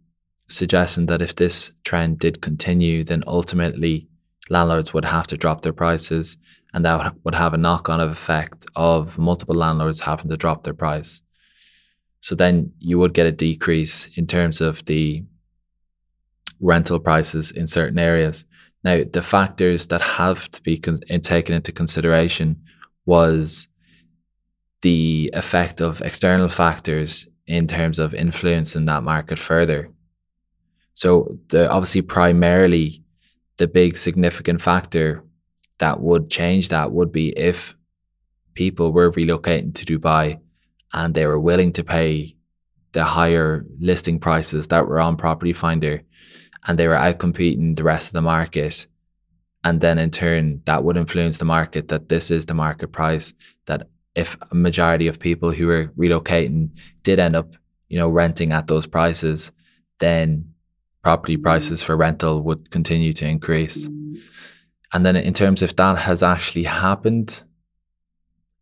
suggesting 0.49 1.07
that 1.07 1.23
if 1.23 1.37
this 1.37 1.75
trend 1.85 2.19
did 2.19 2.43
continue, 2.43 3.05
then 3.05 3.23
ultimately 3.27 4.09
landlords 4.51 4.93
would 4.93 5.05
have 5.05 5.29
to 5.29 5.37
drop 5.37 5.63
their 5.63 5.73
prices, 5.73 6.37
and 6.75 6.85
that 6.85 7.15
would 7.25 7.37
have 7.37 7.55
a 7.55 7.59
knock 7.59 7.89
on 7.89 8.01
effect 8.01 8.67
of 8.75 9.19
multiple 9.19 9.55
landlords 9.55 10.01
having 10.01 10.29
to 10.31 10.37
drop 10.37 10.65
their 10.65 10.75
price. 10.75 11.23
So, 12.21 12.35
then 12.35 12.73
you 12.79 12.99
would 12.99 13.15
get 13.15 13.27
a 13.27 13.33
decrease 13.33 14.17
in 14.17 14.27
terms 14.27 14.61
of 14.61 14.85
the 14.87 15.25
rental 16.61 16.99
prices 16.99 17.51
in 17.51 17.67
certain 17.67 17.99
areas. 17.99 18.45
Now, 18.85 19.03
the 19.11 19.23
factors 19.23 19.87
that 19.87 20.01
have 20.01 20.51
to 20.51 20.63
be 20.63 20.79
con- 20.79 21.01
eh, 21.09 21.19
taken 21.19 21.55
into 21.55 21.73
consideration 21.73 22.63
was 23.07 23.69
the 24.83 25.31
effect 25.35 25.81
of 25.81 26.01
external 26.03 26.49
factors 26.49 27.29
in 27.47 27.67
terms 27.67 27.99
of 27.99 28.15
influencing 28.15 28.85
that 28.85 29.03
market 29.03 29.39
further. 29.39 29.91
So, 30.93 31.39
the 31.49 31.71
obviously 31.71 32.03
primarily 32.03 33.03
the 33.57 33.69
big 33.69 33.97
significant 33.97 34.61
factor 34.61 35.23
that 35.79 36.01
would 36.01 36.31
change 36.31 36.69
that 36.69 36.93
would 36.93 37.13
be 37.13 37.29
if 37.39 37.77
people 38.55 38.93
were 38.93 39.13
relocating 39.13 39.75
to 39.75 39.85
Dubai 39.85 40.39
and 40.93 41.15
they 41.15 41.27
were 41.27 41.41
willing 41.41 41.73
to 41.75 41.85
pay 41.85 42.37
the 42.93 43.05
higher 43.05 43.65
listing 43.79 44.19
prices 44.19 44.69
that 44.69 44.87
were 44.87 45.01
on 45.01 45.17
Property 45.17 45.53
Finder 45.53 46.03
and 46.67 46.79
they 46.79 46.89
were 46.89 46.95
outcompeting 46.95 47.77
the 47.77 47.85
rest 47.85 48.09
of 48.09 48.13
the 48.15 48.23
market. 48.23 48.87
And 49.65 49.81
then 49.81 49.99
in 49.99 50.11
turn, 50.11 50.63
that 50.65 50.85
would 50.85 50.97
influence 50.97 51.39
the 51.39 51.45
market 51.45 51.89
that 51.89 52.09
this 52.09 52.31
is 52.31 52.47
the 52.47 52.55
market 52.55 52.89
price. 52.89 53.35
That 53.67 53.89
if 54.15 54.37
a 54.51 54.55
majority 54.55 55.07
of 55.07 55.19
people 55.19 55.51
who 55.51 55.67
were 55.67 55.87
relocating 55.99 56.71
did 57.03 57.19
end 57.19 57.37
up, 57.37 57.55
you 57.89 57.99
know, 57.99 58.09
renting 58.09 58.53
at 58.53 58.67
those 58.67 58.87
prices, 58.87 59.53
then 59.99 60.53
property 61.03 61.37
prices 61.37 61.83
for 61.83 61.97
rental 61.97 62.43
would 62.43 62.71
continue 62.71 63.13
to 63.15 63.27
increase. 63.27 63.89
And 64.93 65.05
then 65.05 65.17
in 65.17 65.35
terms 65.35 65.63
of 65.63 65.75
that 65.77 65.99
has 65.99 66.23
actually 66.23 66.65
happened, 66.65 67.43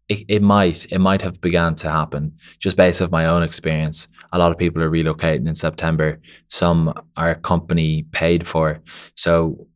it, 0.09 0.25
it 0.29 0.43
might 0.43 0.91
it 0.93 0.99
might 0.99 1.23
have 1.23 1.41
begun 1.41 1.75
to 1.77 1.91
happen 1.91 2.33
just 2.59 2.77
based 2.77 3.03
off 3.03 3.11
my 3.11 3.27
own 3.27 3.43
experience. 3.43 4.09
A 4.33 4.39
lot 4.39 4.53
of 4.53 4.59
people 4.59 4.83
are 4.83 4.91
relocating 4.91 5.49
in 5.49 5.55
september. 5.55 6.21
Some 6.49 6.93
are 7.17 7.35
company 7.35 8.05
paid 8.13 8.47
for. 8.47 8.81
So 9.15 9.67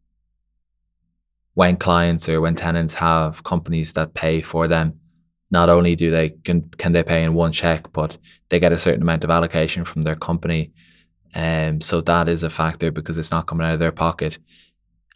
when 1.54 1.76
clients 1.76 2.28
or 2.28 2.40
when 2.40 2.54
tenants 2.54 2.94
have 2.94 3.42
companies 3.42 3.92
that 3.94 4.14
pay 4.14 4.40
for 4.40 4.68
them 4.68 5.00
not 5.50 5.68
only 5.68 5.96
do 5.96 6.10
they 6.10 6.30
can 6.30 6.62
can 6.78 6.92
they 6.92 7.02
pay 7.02 7.24
in 7.24 7.34
one 7.34 7.50
check 7.52 7.92
but 7.92 8.16
they 8.50 8.60
get 8.60 8.72
a 8.72 8.78
certain 8.78 9.02
amount 9.02 9.24
of 9.24 9.30
allocation 9.30 9.84
from 9.84 10.02
their 10.02 10.16
company. 10.16 10.72
Um, 11.34 11.80
so 11.80 12.00
that 12.02 12.28
is 12.28 12.42
a 12.42 12.50
factor 12.50 12.90
because 12.90 13.16
it's 13.16 13.30
not 13.30 13.46
coming 13.46 13.66
out 13.66 13.74
of 13.74 13.80
their 13.80 13.92
pocket. 13.92 14.38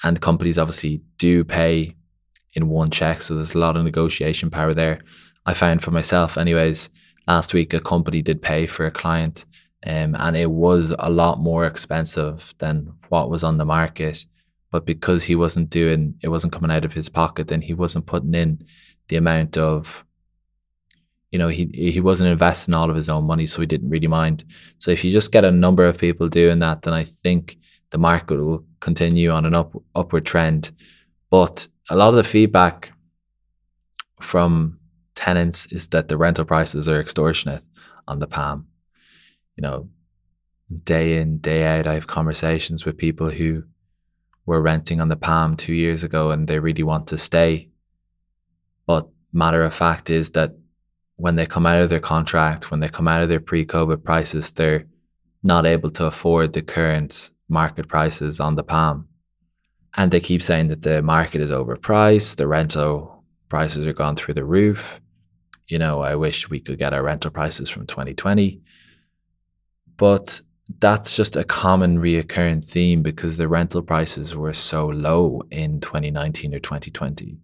And 0.03 0.21
companies 0.21 0.59
obviously 0.59 1.03
do 1.19 1.45
pay 1.45 1.97
in 2.55 2.69
one 2.69 2.91
check. 2.91 3.23
So 3.23 3.35
there's 3.35 3.55
a 3.55 3.59
lot 3.59 3.77
of 3.77 3.85
negotiation 3.85 4.51
power 4.51 4.75
there. 4.75 5.01
I 5.47 5.55
found 5.55 5.83
for 5.83 5.91
myself, 5.91 6.39
anyways, 6.39 6.91
last 7.27 7.53
week 7.53 7.75
a 7.75 7.81
company 7.81 8.23
did 8.23 8.43
pay 8.43 8.67
for 8.67 8.87
a 8.87 8.91
client 8.91 9.45
um, 9.87 10.17
and 10.19 10.37
it 10.37 10.51
was 10.51 10.95
a 10.99 11.11
lot 11.11 11.41
more 11.41 11.67
expensive 11.67 12.55
than 12.59 12.95
what 13.11 13.31
was 13.31 13.45
on 13.45 13.59
the 13.59 13.65
market. 13.65 14.25
But 14.71 14.87
because 14.87 15.25
he 15.25 15.35
wasn't 15.37 15.71
doing, 15.71 16.15
it 16.23 16.29
wasn't 16.29 16.53
coming 16.53 16.71
out 16.71 16.85
of 16.85 16.95
his 16.95 17.09
pocket, 17.09 17.49
then 17.49 17.61
he 17.61 17.75
wasn't 17.75 18.07
putting 18.07 18.35
in 18.35 18.65
the 19.09 19.17
amount 19.17 19.59
of, 19.59 20.05
you 21.31 21.39
know, 21.39 21.49
he 21.49 21.71
he 21.75 22.01
wasn't 22.01 22.31
investing 22.31 22.75
all 22.75 22.91
of 22.91 22.97
his 22.97 23.09
own 23.09 23.25
money, 23.25 23.47
so 23.47 23.61
he 23.61 23.67
didn't 23.67 23.91
really 23.91 24.07
mind. 24.07 24.45
So 24.79 24.91
if 24.91 25.05
you 25.05 25.13
just 25.13 25.33
get 25.33 25.45
a 25.45 25.51
number 25.51 25.85
of 25.85 25.99
people 25.99 26.29
doing 26.29 26.61
that, 26.61 26.83
then 26.83 26.95
I 26.95 27.05
think 27.05 27.59
the 27.91 27.99
market 27.99 28.39
will 28.39 28.65
continue 28.81 29.31
on 29.31 29.45
an 29.45 29.55
up, 29.55 29.75
upward 29.95 30.25
trend. 30.25 30.73
But 31.31 31.69
a 31.91 31.97
lot 31.97 32.09
of 32.09 32.17
the 32.17 32.25
feedback 32.25 32.93
from 34.21 34.79
tenants 35.15 35.67
is 35.67 35.89
that 35.89 36.09
the 36.09 36.17
rental 36.17 36.45
prices 36.45 36.89
are 36.89 37.01
extortionate 37.01 37.63
on 38.09 38.19
the 38.19 38.27
Palm. 38.27 38.67
You 39.57 39.63
know, 39.63 39.89
day 40.83 41.19
in, 41.19 41.39
day 41.39 41.65
out, 41.65 41.87
I 41.87 41.95
have 41.95 42.07
conversations 42.07 42.85
with 42.85 42.97
people 42.97 43.31
who 43.31 43.65
were 44.47 44.61
renting 44.61 45.01
on 45.01 45.09
the 45.09 45.17
Palm 45.17 45.57
two 45.57 45.75
years 45.75 46.03
ago 46.03 46.31
and 46.31 46.49
they 46.49 46.59
really 46.59 46.83
want 46.83 47.07
to 47.09 47.19
stay. 47.19 47.69
But 48.87 49.09
matter 49.33 49.63
of 49.63 49.75
fact 49.75 50.11
is 50.11 50.31
that 50.31 50.53
when 51.17 51.37
they 51.37 51.47
come 51.47 51.67
out 51.67 51.81
of 51.81 51.91
their 51.91 52.01
contract, 52.01 52.71
when 52.71 52.81
they 52.81 52.89
come 52.89 53.09
out 53.09 53.23
of 53.23 53.29
their 53.29 53.41
pre 53.41 53.65
COVID 53.65 54.03
prices, 54.03 54.53
they're 54.53 54.87
not 55.43 55.67
able 55.67 55.91
to 55.93 56.07
afford 56.07 56.53
the 56.53 56.63
current 56.63 57.31
market 57.49 57.89
prices 57.89 58.41
on 58.41 58.57
the 58.57 58.65
Palm. 58.65 59.09
And 59.97 60.11
they 60.11 60.21
keep 60.21 60.43
saying 60.43 60.69
that 60.69 60.83
the 60.83 61.03
market 61.03 61.41
is 61.41 61.51
overpriced, 61.51 62.37
the 62.37 62.49
rental 62.49 63.25
prices 63.49 63.87
are 63.87 63.93
gone 63.93 64.17
through 64.17 64.35
the 64.35 64.45
roof. 64.45 65.01
You 65.69 65.79
know, 65.79 66.03
I 66.03 66.15
wish 66.17 66.51
we 66.51 66.61
could 66.61 66.79
get 66.79 66.93
our 66.93 67.03
rental 67.03 67.31
prices 67.31 67.71
from 67.71 67.87
2020. 67.87 68.61
But 69.97 70.41
that's 70.79 71.15
just 71.15 71.37
a 71.37 71.45
common 71.45 71.99
reoccurring 71.99 72.65
theme 72.65 73.03
because 73.03 73.37
the 73.37 73.49
rental 73.49 73.83
prices 73.83 74.35
were 74.37 74.53
so 74.53 74.87
low 74.87 75.43
in 75.51 75.81
2019 75.81 76.55
or 76.55 76.59
2020. 76.59 77.39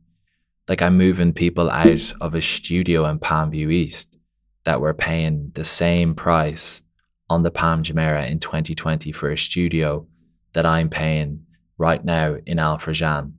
Like 0.69 0.83
I'm 0.83 0.97
moving 0.97 1.33
people 1.33 1.71
out 1.71 2.13
of 2.21 2.35
a 2.35 2.43
studio 2.43 3.05
in 3.07 3.19
Palmview 3.19 3.73
East 3.73 4.19
that 4.65 4.81
were 4.81 4.95
paying 4.95 5.51
the 5.55 5.65
same 5.65 6.15
price 6.15 6.83
on 7.29 7.43
the 7.43 7.51
Palm 7.51 7.83
Jumeirah 7.83 8.31
in 8.31 8.41
2020 8.41 9.13
for 9.13 9.31
a 9.31 9.39
studio 9.39 10.07
that 10.53 10.67
I'm 10.67 10.89
paying 10.89 11.47
right 11.81 12.05
now 12.05 12.37
in 12.47 12.59
Al 12.59 12.79
Furjan. 12.79 13.33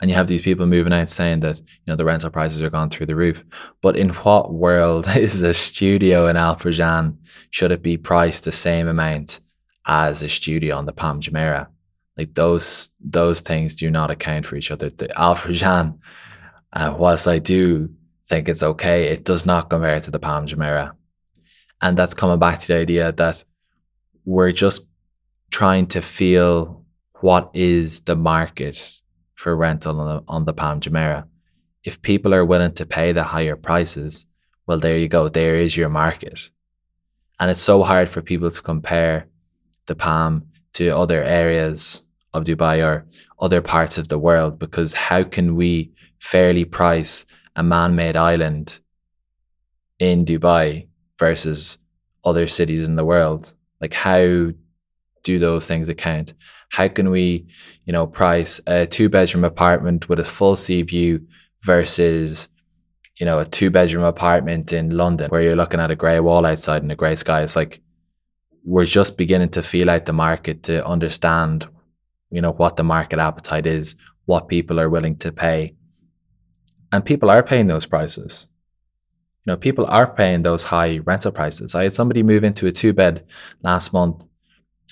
And 0.00 0.10
you 0.10 0.16
have 0.16 0.26
these 0.26 0.42
people 0.42 0.66
moving 0.66 0.92
out 0.92 1.08
saying 1.08 1.40
that 1.40 1.58
you 1.58 1.86
know 1.86 1.96
the 1.96 2.04
rental 2.04 2.30
prices 2.30 2.62
are 2.62 2.70
gone 2.70 2.90
through 2.90 3.06
the 3.06 3.16
roof. 3.16 3.42
But 3.80 3.96
in 3.96 4.10
what 4.10 4.52
world 4.52 5.08
is 5.16 5.42
a 5.42 5.54
studio 5.54 6.28
in 6.28 6.36
Al 6.36 6.56
Furjan? 6.56 7.16
Should 7.50 7.72
it 7.72 7.82
be 7.82 7.96
priced 7.96 8.44
the 8.44 8.52
same 8.52 8.86
amount 8.86 9.40
as 9.86 10.22
a 10.22 10.28
studio 10.28 10.76
on 10.76 10.84
the 10.84 10.92
Palm 10.92 11.20
Jumeirah? 11.20 11.68
Like 12.18 12.34
those 12.34 12.94
those 13.00 13.40
things 13.40 13.74
do 13.74 13.90
not 13.90 14.10
account 14.10 14.44
for 14.46 14.56
each 14.56 14.70
other. 14.70 14.90
The 14.90 15.18
Al 15.18 15.34
Furjan, 15.34 15.98
uh, 16.74 16.94
whilst 16.96 17.26
I 17.26 17.38
do 17.38 17.88
think 18.28 18.48
it's 18.48 18.62
okay. 18.62 19.08
It 19.08 19.24
does 19.24 19.46
not 19.46 19.70
compare 19.70 20.00
to 20.00 20.10
the 20.10 20.18
Palm 20.18 20.46
Jumeirah. 20.46 20.92
And 21.80 21.96
that's 21.96 22.14
coming 22.14 22.38
back 22.38 22.58
to 22.60 22.66
the 22.66 22.76
idea 22.76 23.10
that 23.12 23.44
we're 24.24 24.52
just 24.52 24.88
trying 25.54 25.86
to 25.86 26.02
feel 26.02 26.82
what 27.20 27.48
is 27.54 28.00
the 28.08 28.16
market 28.16 29.00
for 29.34 29.54
rental 29.54 30.00
on 30.00 30.16
the, 30.16 30.24
on 30.26 30.44
the 30.46 30.52
Palm 30.52 30.80
Jumeirah. 30.80 31.28
If 31.84 32.02
people 32.02 32.34
are 32.34 32.44
willing 32.44 32.72
to 32.72 32.84
pay 32.84 33.12
the 33.12 33.22
higher 33.22 33.54
prices, 33.54 34.26
well, 34.66 34.80
there 34.80 34.98
you 34.98 35.06
go. 35.06 35.28
There 35.28 35.54
is 35.54 35.76
your 35.76 35.88
market. 35.88 36.50
And 37.38 37.52
it's 37.52 37.60
so 37.60 37.84
hard 37.84 38.08
for 38.08 38.20
people 38.20 38.50
to 38.50 38.62
compare 38.62 39.28
the 39.86 39.94
Palm 39.94 40.48
to 40.72 40.88
other 40.88 41.22
areas 41.22 42.04
of 42.32 42.42
Dubai 42.42 42.84
or 42.84 43.06
other 43.38 43.62
parts 43.62 43.96
of 43.96 44.08
the 44.08 44.18
world 44.18 44.58
because 44.58 44.94
how 44.94 45.22
can 45.22 45.54
we 45.54 45.92
fairly 46.18 46.64
price 46.64 47.26
a 47.54 47.62
man 47.62 47.94
made 47.94 48.16
island 48.16 48.80
in 50.00 50.24
Dubai 50.24 50.88
versus 51.16 51.78
other 52.24 52.48
cities 52.48 52.82
in 52.88 52.96
the 52.96 53.04
world? 53.04 53.54
Like, 53.80 53.92
how 53.92 54.50
do 55.24 55.38
those 55.40 55.66
things 55.66 55.88
account? 55.88 56.34
How 56.70 56.86
can 56.88 57.10
we, 57.10 57.46
you 57.84 57.92
know, 57.92 58.06
price 58.06 58.60
a 58.66 58.86
two 58.86 59.08
bedroom 59.08 59.44
apartment 59.44 60.08
with 60.08 60.20
a 60.20 60.24
full 60.24 60.54
sea 60.54 60.82
view 60.82 61.26
versus, 61.62 62.48
you 63.18 63.26
know, 63.26 63.40
a 63.40 63.44
two 63.44 63.70
bedroom 63.70 64.04
apartment 64.04 64.72
in 64.72 64.96
London 64.96 65.30
where 65.30 65.40
you're 65.40 65.56
looking 65.56 65.80
at 65.80 65.90
a 65.90 65.96
grey 65.96 66.20
wall 66.20 66.46
outside 66.46 66.82
and 66.82 66.92
a 66.92 66.96
grey 66.96 67.16
sky? 67.16 67.42
It's 67.42 67.56
like 67.56 67.80
we're 68.64 68.84
just 68.84 69.18
beginning 69.18 69.50
to 69.50 69.62
feel 69.62 69.90
out 69.90 70.04
the 70.04 70.12
market 70.12 70.62
to 70.64 70.86
understand, 70.86 71.66
you 72.30 72.40
know, 72.40 72.52
what 72.52 72.76
the 72.76 72.84
market 72.84 73.18
appetite 73.18 73.66
is, 73.66 73.96
what 74.26 74.48
people 74.48 74.78
are 74.78 74.90
willing 74.90 75.16
to 75.16 75.32
pay. 75.32 75.74
And 76.92 77.04
people 77.04 77.30
are 77.30 77.42
paying 77.42 77.66
those 77.66 77.86
prices 77.86 78.48
you 79.44 79.52
know, 79.52 79.56
people 79.58 79.84
are 79.86 80.06
paying 80.06 80.42
those 80.42 80.64
high 80.64 80.98
rental 81.04 81.30
prices. 81.30 81.74
I 81.74 81.84
had 81.84 81.92
somebody 81.92 82.22
move 82.22 82.44
into 82.44 82.66
a 82.66 82.72
two 82.72 82.94
bed 82.94 83.26
last 83.62 83.92
month 83.92 84.24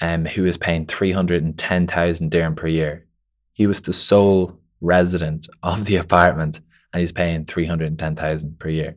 um, 0.03 0.27
who 0.27 0.43
was 0.43 0.57
paying 0.57 0.85
310,000 0.85 2.31
dirham 2.31 2.57
per 2.57 2.67
year. 2.67 3.07
He 3.53 3.69
was 3.69 3.81
the 3.81 3.93
sole 3.93 4.59
resident 4.81 5.49
of 5.63 5.85
the 5.85 5.97
apartment 5.97 6.61
and 6.93 7.01
he's 7.01 7.13
paying 7.13 7.45
310,000 7.45 8.59
per 8.59 8.69
year. 8.69 8.97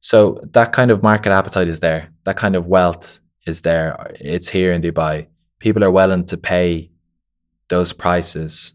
So 0.00 0.40
that 0.50 0.72
kind 0.72 0.90
of 0.90 1.04
market 1.04 1.30
appetite 1.30 1.68
is 1.68 1.78
there. 1.78 2.10
That 2.24 2.36
kind 2.36 2.56
of 2.56 2.66
wealth 2.66 3.20
is 3.46 3.60
there. 3.60 4.12
It's 4.18 4.48
here 4.48 4.72
in 4.72 4.82
Dubai. 4.82 5.28
People 5.60 5.84
are 5.84 5.90
willing 5.92 6.26
to 6.26 6.36
pay 6.36 6.90
those 7.68 7.92
prices 7.92 8.74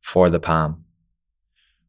for 0.00 0.30
the 0.30 0.38
palm, 0.38 0.84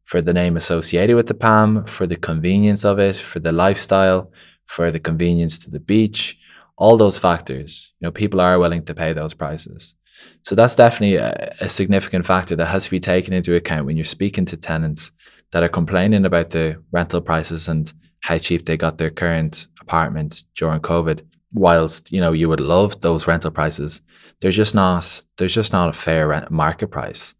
for 0.02 0.20
the 0.20 0.32
name 0.32 0.56
associated 0.56 1.14
with 1.14 1.28
the 1.28 1.34
palm, 1.34 1.84
for 1.84 2.08
the 2.08 2.16
convenience 2.16 2.84
of 2.84 2.98
it, 2.98 3.16
for 3.16 3.38
the 3.38 3.52
lifestyle, 3.52 4.32
for 4.66 4.90
the 4.90 4.98
convenience 4.98 5.58
to 5.60 5.70
the 5.70 5.78
beach, 5.78 6.36
all 6.78 6.96
those 6.96 7.18
factors, 7.18 7.92
you 8.00 8.06
know, 8.06 8.12
people 8.12 8.40
are 8.40 8.58
willing 8.58 8.84
to 8.84 8.94
pay 8.94 9.12
those 9.12 9.34
prices. 9.34 9.96
So 10.44 10.54
that's 10.54 10.76
definitely 10.76 11.16
a, 11.16 11.54
a, 11.60 11.68
significant 11.68 12.24
factor 12.24 12.56
that 12.56 12.66
has 12.66 12.84
to 12.84 12.90
be 12.90 13.00
taken 13.00 13.34
into 13.34 13.54
account 13.54 13.86
when 13.86 13.96
you're 13.96 14.04
speaking 14.04 14.44
to 14.46 14.56
tenants 14.56 15.12
that 15.50 15.62
are 15.62 15.68
complaining 15.68 16.24
about 16.24 16.50
the 16.50 16.82
rental 16.92 17.20
prices 17.20 17.68
and 17.68 17.92
how 18.20 18.38
cheap 18.38 18.64
they 18.64 18.76
got 18.76 18.98
their 18.98 19.10
current 19.10 19.66
apartment 19.80 20.44
during 20.54 20.80
COVID. 20.80 21.22
Whilst 21.52 22.12
you 22.12 22.20
know 22.20 22.32
you 22.32 22.48
would 22.48 22.60
love 22.60 23.00
those 23.00 23.26
rental 23.26 23.50
prices, 23.50 24.02
there's 24.40 24.56
just 24.56 24.74
not 24.74 25.22
there's 25.38 25.54
just 25.54 25.72
not 25.72 25.88
a 25.88 25.98
fair 25.98 26.28
rent 26.28 26.50
market 26.50 26.88
price. 26.88 27.34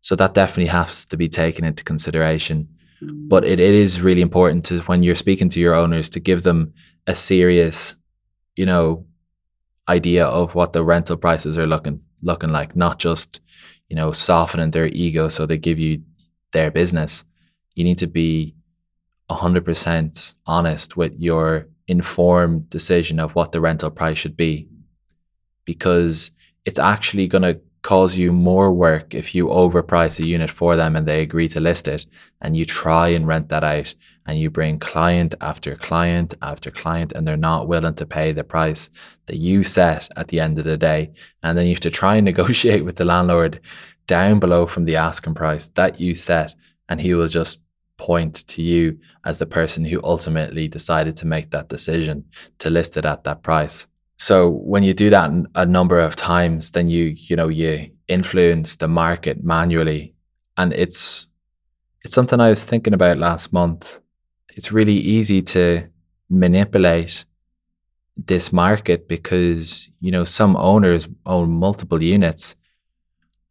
So 0.00 0.14
that 0.16 0.34
definitely 0.34 0.66
has 0.66 1.06
to 1.06 1.16
be 1.16 1.28
taken 1.28 1.64
into 1.64 1.84
consideration. 1.84 2.68
But 3.00 3.44
it, 3.44 3.60
it 3.60 3.74
is 3.74 4.02
really 4.02 4.20
important 4.20 4.64
to 4.66 4.80
when 4.80 5.02
you're 5.02 5.14
speaking 5.14 5.48
to 5.50 5.60
your 5.60 5.74
owners 5.74 6.08
to 6.10 6.20
give 6.20 6.42
them 6.42 6.74
a 7.06 7.14
serious 7.14 7.96
you 8.56 8.66
know, 8.66 9.06
idea 9.88 10.24
of 10.26 10.54
what 10.54 10.72
the 10.72 10.84
rental 10.84 11.16
prices 11.16 11.58
are 11.58 11.66
looking 11.66 12.00
looking 12.22 12.50
like, 12.50 12.74
not 12.74 12.98
just, 12.98 13.40
you 13.88 13.96
know, 13.96 14.10
softening 14.12 14.70
their 14.70 14.86
ego 14.86 15.28
so 15.28 15.44
they 15.44 15.58
give 15.58 15.78
you 15.78 16.02
their 16.52 16.70
business. 16.70 17.24
You 17.74 17.84
need 17.84 17.98
to 17.98 18.06
be 18.06 18.54
100% 19.30 20.34
honest 20.46 20.96
with 20.96 21.12
your 21.18 21.68
informed 21.86 22.70
decision 22.70 23.20
of 23.20 23.34
what 23.34 23.52
the 23.52 23.60
rental 23.60 23.90
price 23.90 24.18
should 24.18 24.36
be 24.36 24.68
because 25.64 26.30
it's 26.64 26.78
actually 26.78 27.26
going 27.26 27.42
to 27.42 27.60
cause 27.84 28.16
you 28.16 28.32
more 28.32 28.72
work 28.72 29.14
if 29.14 29.34
you 29.34 29.48
overprice 29.48 30.18
a 30.18 30.24
unit 30.24 30.50
for 30.50 30.74
them 30.74 30.96
and 30.96 31.06
they 31.06 31.20
agree 31.20 31.46
to 31.46 31.60
list 31.60 31.86
it 31.86 32.06
and 32.40 32.56
you 32.56 32.64
try 32.64 33.08
and 33.08 33.26
rent 33.26 33.50
that 33.50 33.62
out 33.62 33.94
and 34.24 34.38
you 34.38 34.48
bring 34.48 34.78
client 34.78 35.34
after 35.42 35.76
client 35.76 36.32
after 36.40 36.70
client 36.70 37.12
and 37.12 37.28
they're 37.28 37.36
not 37.36 37.68
willing 37.68 37.94
to 37.94 38.06
pay 38.06 38.32
the 38.32 38.42
price 38.42 38.88
that 39.26 39.36
you 39.36 39.62
set 39.62 40.08
at 40.16 40.28
the 40.28 40.40
end 40.40 40.58
of 40.58 40.64
the 40.64 40.78
day. 40.78 41.12
And 41.42 41.58
then 41.58 41.66
you 41.66 41.72
have 41.72 41.80
to 41.80 41.90
try 41.90 42.16
and 42.16 42.24
negotiate 42.32 42.86
with 42.86 42.96
the 42.96 43.04
landlord 43.04 43.60
down 44.06 44.40
below 44.40 44.64
from 44.64 44.86
the 44.86 44.96
asking 44.96 45.34
price 45.34 45.68
that 45.68 46.00
you 46.00 46.14
set 46.14 46.54
and 46.88 47.02
he 47.02 47.12
will 47.12 47.28
just 47.28 47.62
point 47.98 48.46
to 48.48 48.62
you 48.62 48.98
as 49.26 49.38
the 49.38 49.46
person 49.46 49.84
who 49.84 50.00
ultimately 50.02 50.68
decided 50.68 51.16
to 51.16 51.26
make 51.26 51.50
that 51.50 51.68
decision 51.68 52.24
to 52.58 52.70
list 52.70 52.96
it 52.96 53.04
at 53.04 53.24
that 53.24 53.42
price 53.42 53.88
so 54.24 54.48
when 54.48 54.82
you 54.82 54.94
do 54.94 55.10
that 55.10 55.30
a 55.54 55.66
number 55.66 55.98
of 56.00 56.16
times 56.16 56.70
then 56.70 56.88
you 56.88 57.14
you 57.28 57.36
know 57.36 57.48
you 57.48 57.90
influence 58.08 58.76
the 58.76 58.88
market 58.88 59.44
manually. 59.44 60.14
And 60.56 60.72
it's 60.72 61.28
it's 62.02 62.14
something 62.14 62.40
i 62.40 62.48
was 62.48 62.64
thinking 62.64 62.94
about 62.94 63.18
last 63.18 63.52
month. 63.52 64.00
It's 64.56 64.72
really 64.72 64.96
easy 65.16 65.42
to 65.42 65.88
manipulate 66.30 67.26
this 68.16 68.50
market 68.50 69.08
because 69.08 69.90
you 70.00 70.10
know 70.10 70.24
some 70.24 70.56
owners 70.56 71.06
own 71.26 71.50
multiple 71.50 72.02
units. 72.02 72.56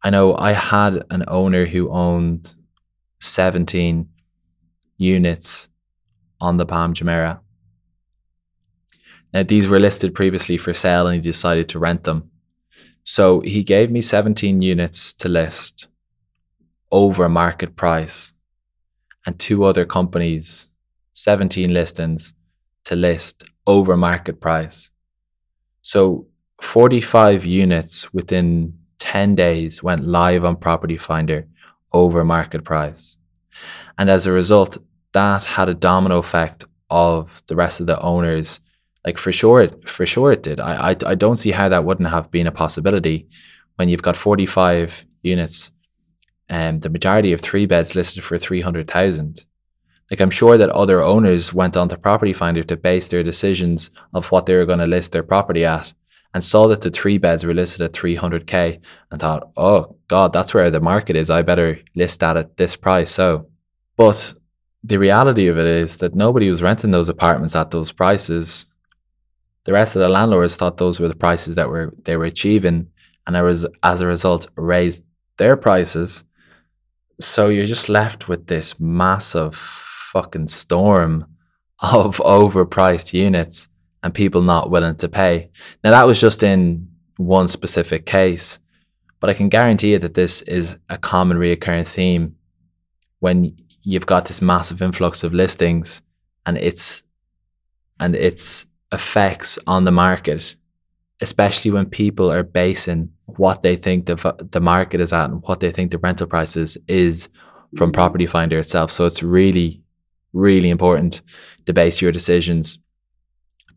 I 0.02 0.10
know 0.10 0.36
i 0.36 0.52
had 0.52 1.04
an 1.10 1.24
owner 1.28 1.66
who 1.66 1.90
owned 1.90 2.54
17 3.20 4.08
units 4.98 5.68
on 6.40 6.56
the 6.56 6.66
palm 6.66 6.94
jumeirah 6.94 7.43
now 9.34 9.42
these 9.42 9.68
were 9.68 9.80
listed 9.80 10.14
previously 10.14 10.56
for 10.56 10.72
sale 10.72 11.06
and 11.06 11.16
he 11.16 11.20
decided 11.20 11.68
to 11.68 11.78
rent 11.78 12.04
them 12.04 12.30
so 13.02 13.40
he 13.40 13.62
gave 13.62 13.90
me 13.90 14.00
17 14.00 14.62
units 14.62 15.12
to 15.12 15.28
list 15.28 15.88
over 16.90 17.28
market 17.28 17.76
price 17.76 18.32
and 19.26 19.38
two 19.38 19.64
other 19.64 19.84
companies 19.84 20.70
17 21.14 21.72
listings 21.72 22.34
to 22.84 22.96
list 22.96 23.44
over 23.66 23.96
market 23.96 24.40
price. 24.40 24.90
So 25.80 26.26
45 26.60 27.44
units 27.44 28.12
within 28.12 28.78
10 28.98 29.34
days 29.34 29.82
went 29.82 30.06
live 30.06 30.44
on 30.44 30.56
Property 30.56 30.98
Finder 30.98 31.46
over 31.92 32.24
market 32.24 32.64
price. 32.64 33.16
And 33.96 34.10
as 34.10 34.26
a 34.26 34.32
result, 34.32 34.78
that 35.12 35.44
had 35.44 35.68
a 35.68 35.74
domino 35.74 36.18
effect 36.18 36.64
of 36.90 37.42
the 37.46 37.54
rest 37.54 37.80
of 37.80 37.86
the 37.86 38.00
owners. 38.00 38.60
Like 39.04 39.18
for 39.18 39.32
sure, 39.32 39.62
it, 39.62 39.88
for 39.88 40.06
sure 40.06 40.32
it 40.32 40.42
did. 40.42 40.60
I, 40.60 40.90
I, 40.90 40.96
I 41.06 41.14
don't 41.14 41.36
see 41.36 41.50
how 41.50 41.68
that 41.68 41.84
wouldn't 41.84 42.08
have 42.08 42.30
been 42.30 42.46
a 42.46 42.52
possibility 42.52 43.28
when 43.76 43.88
you've 43.88 44.02
got 44.02 44.16
45 44.16 45.04
units 45.22 45.72
and 46.48 46.82
the 46.82 46.90
majority 46.90 47.32
of 47.32 47.40
three 47.40 47.66
beds 47.66 47.94
listed 47.94 48.22
for 48.22 48.38
300,000 48.38 49.44
like 50.10 50.20
I'm 50.20 50.30
sure 50.30 50.58
that 50.58 50.70
other 50.70 51.02
owners 51.02 51.54
went 51.54 51.76
onto 51.76 51.96
Property 51.96 52.32
Finder 52.32 52.62
to 52.64 52.76
base 52.76 53.08
their 53.08 53.22
decisions 53.22 53.90
of 54.12 54.30
what 54.30 54.46
they 54.46 54.54
were 54.54 54.66
going 54.66 54.78
to 54.80 54.86
list 54.86 55.12
their 55.12 55.22
property 55.22 55.64
at 55.64 55.92
and 56.34 56.44
saw 56.44 56.66
that 56.68 56.82
the 56.82 56.90
three 56.90 57.16
beds 57.16 57.44
were 57.44 57.54
listed 57.54 57.80
at 57.80 57.92
300k 57.92 58.80
and 59.10 59.20
thought, 59.20 59.50
oh 59.56 59.96
God, 60.08 60.32
that's 60.32 60.52
where 60.52 60.70
the 60.70 60.80
market 60.80 61.16
is. 61.16 61.30
I 61.30 61.42
better 61.42 61.80
list 61.94 62.20
that 62.20 62.36
at 62.36 62.56
this 62.56 62.76
price. 62.76 63.10
So, 63.10 63.48
but 63.96 64.34
the 64.82 64.98
reality 64.98 65.46
of 65.46 65.56
it 65.58 65.66
is 65.66 65.96
that 65.98 66.14
nobody 66.14 66.50
was 66.50 66.62
renting 66.62 66.90
those 66.90 67.08
apartments 67.08 67.56
at 67.56 67.70
those 67.70 67.92
prices. 67.92 68.66
The 69.64 69.72
rest 69.72 69.96
of 69.96 70.00
the 70.00 70.08
landlords 70.08 70.56
thought 70.56 70.76
those 70.76 71.00
were 71.00 71.08
the 71.08 71.14
prices 71.14 71.56
that 71.56 71.68
were 71.68 71.94
they 72.04 72.16
were 72.16 72.26
achieving, 72.26 72.88
and 73.26 73.44
was 73.44 73.66
as 73.82 74.00
a 74.00 74.06
result 74.06 74.48
raised 74.56 75.04
their 75.38 75.56
prices. 75.56 76.24
So 77.20 77.48
you're 77.48 77.66
just 77.66 77.88
left 77.88 78.28
with 78.28 78.46
this 78.46 78.78
massive 78.78 79.54
fucking 79.54 80.48
storm 80.48 81.26
of 81.80 82.16
overpriced 82.24 83.12
units 83.12 83.68
and 84.02 84.12
people 84.12 84.42
not 84.42 84.70
willing 84.70 84.96
to 84.96 85.08
pay. 85.08 85.50
Now, 85.82 85.92
that 85.92 86.06
was 86.06 86.20
just 86.20 86.42
in 86.42 86.88
one 87.16 87.48
specific 87.48 88.04
case, 88.04 88.58
but 89.20 89.30
I 89.30 89.34
can 89.34 89.48
guarantee 89.48 89.92
you 89.92 89.98
that 90.00 90.14
this 90.14 90.42
is 90.42 90.76
a 90.90 90.98
common 90.98 91.38
reoccurring 91.38 91.86
theme 91.86 92.36
when 93.20 93.56
you've 93.82 94.06
got 94.06 94.26
this 94.26 94.42
massive 94.42 94.82
influx 94.82 95.24
of 95.24 95.32
listings 95.32 96.02
and 96.44 96.58
its 96.58 97.04
and 97.98 98.14
its 98.14 98.66
effects 98.94 99.58
on 99.66 99.84
the 99.84 99.92
market, 99.92 100.56
especially 101.20 101.70
when 101.70 101.86
people 101.86 102.30
are 102.30 102.42
basing 102.42 103.10
what 103.26 103.62
they 103.62 103.76
think 103.76 104.06
the 104.06 104.16
the 104.50 104.60
market 104.60 105.00
is 105.00 105.12
at 105.12 105.30
and 105.30 105.42
what 105.42 105.60
they 105.60 105.72
think 105.72 105.90
the 105.90 105.98
rental 105.98 106.26
prices 106.26 106.78
is 106.88 107.28
from 107.76 107.90
mm. 107.90 107.94
Property 107.94 108.26
Finder 108.26 108.58
itself. 108.58 108.90
So 108.90 109.06
it's 109.06 109.22
really 109.22 109.82
really 110.32 110.70
important 110.70 111.22
to 111.66 111.72
base 111.72 112.02
your 112.02 112.12
decisions, 112.12 112.80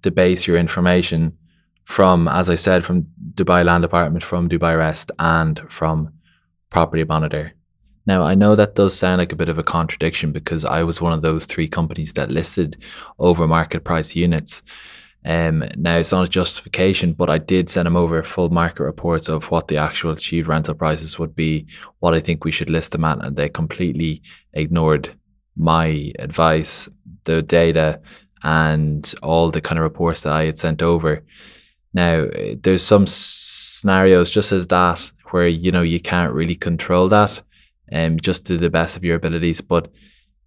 to 0.01 0.11
base 0.11 0.47
your 0.47 0.57
information 0.57 1.37
from, 1.85 2.27
as 2.27 2.49
I 2.49 2.55
said, 2.55 2.83
from 2.83 3.07
Dubai 3.33 3.63
Land 3.63 3.83
Department, 3.83 4.23
from 4.23 4.49
Dubai 4.49 4.77
Rest, 4.77 5.11
and 5.19 5.61
from 5.69 6.13
Property 6.69 7.05
Monitor. 7.05 7.53
Now, 8.05 8.23
I 8.23 8.35
know 8.35 8.55
that 8.55 8.75
does 8.75 8.97
sound 8.97 9.19
like 9.19 9.31
a 9.31 9.37
bit 9.37 9.49
of 9.49 9.57
a 9.57 9.63
contradiction 9.63 10.31
because 10.31 10.65
I 10.65 10.83
was 10.83 11.01
one 11.01 11.13
of 11.13 11.21
those 11.21 11.45
three 11.45 11.67
companies 11.67 12.13
that 12.13 12.31
listed 12.31 12.77
over 13.19 13.47
market 13.47 13.83
price 13.83 14.15
units. 14.15 14.63
Um, 15.25 15.63
now, 15.75 15.97
it's 15.97 16.11
not 16.11 16.27
a 16.27 16.29
justification, 16.29 17.13
but 17.13 17.29
I 17.29 17.37
did 17.37 17.69
send 17.69 17.85
them 17.85 17.97
over 17.97 18.23
full 18.23 18.49
market 18.49 18.83
reports 18.83 19.27
of 19.27 19.51
what 19.51 19.67
the 19.67 19.77
actual 19.77 20.11
achieved 20.11 20.47
rental 20.47 20.73
prices 20.73 21.19
would 21.19 21.35
be, 21.35 21.67
what 21.99 22.13
I 22.13 22.19
think 22.19 22.43
we 22.43 22.51
should 22.51 22.69
list 22.69 22.91
them 22.91 23.03
at, 23.03 23.23
and 23.23 23.35
they 23.35 23.49
completely 23.49 24.21
ignored 24.53 25.13
my 25.55 26.13
advice, 26.19 26.87
the 27.25 27.41
data, 27.41 27.99
and 28.43 29.13
all 29.21 29.51
the 29.51 29.61
kind 29.61 29.79
of 29.79 29.83
reports 29.83 30.21
that 30.21 30.33
I 30.33 30.45
had 30.45 30.59
sent 30.59 30.81
over. 30.81 31.23
Now, 31.93 32.27
there's 32.61 32.83
some 32.83 33.05
scenarios 33.07 34.29
just 34.29 34.51
as 34.51 34.67
that 34.67 35.11
where 35.31 35.47
you 35.47 35.71
know 35.71 35.81
you 35.81 35.99
can't 35.99 36.31
really 36.31 36.55
control 36.55 37.09
that 37.09 37.41
um, 37.91 38.19
just 38.19 38.45
do 38.45 38.57
the 38.57 38.69
best 38.69 38.97
of 38.97 39.03
your 39.03 39.15
abilities. 39.15 39.61
But 39.61 39.89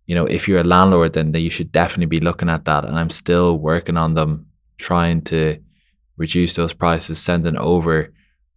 you 0.06 0.14
know, 0.14 0.26
if 0.26 0.48
you're 0.48 0.60
a 0.60 0.64
landlord, 0.64 1.12
then 1.12 1.32
you 1.34 1.50
should 1.50 1.70
definitely 1.70 2.06
be 2.06 2.20
looking 2.20 2.48
at 2.48 2.64
that. 2.64 2.84
And 2.84 2.98
I'm 2.98 3.10
still 3.10 3.58
working 3.58 3.96
on 3.96 4.14
them, 4.14 4.46
trying 4.80 5.22
to 5.22 5.58
reduce 6.16 6.54
those 6.54 6.72
prices, 6.72 7.18
sending 7.18 7.56
over 7.56 8.12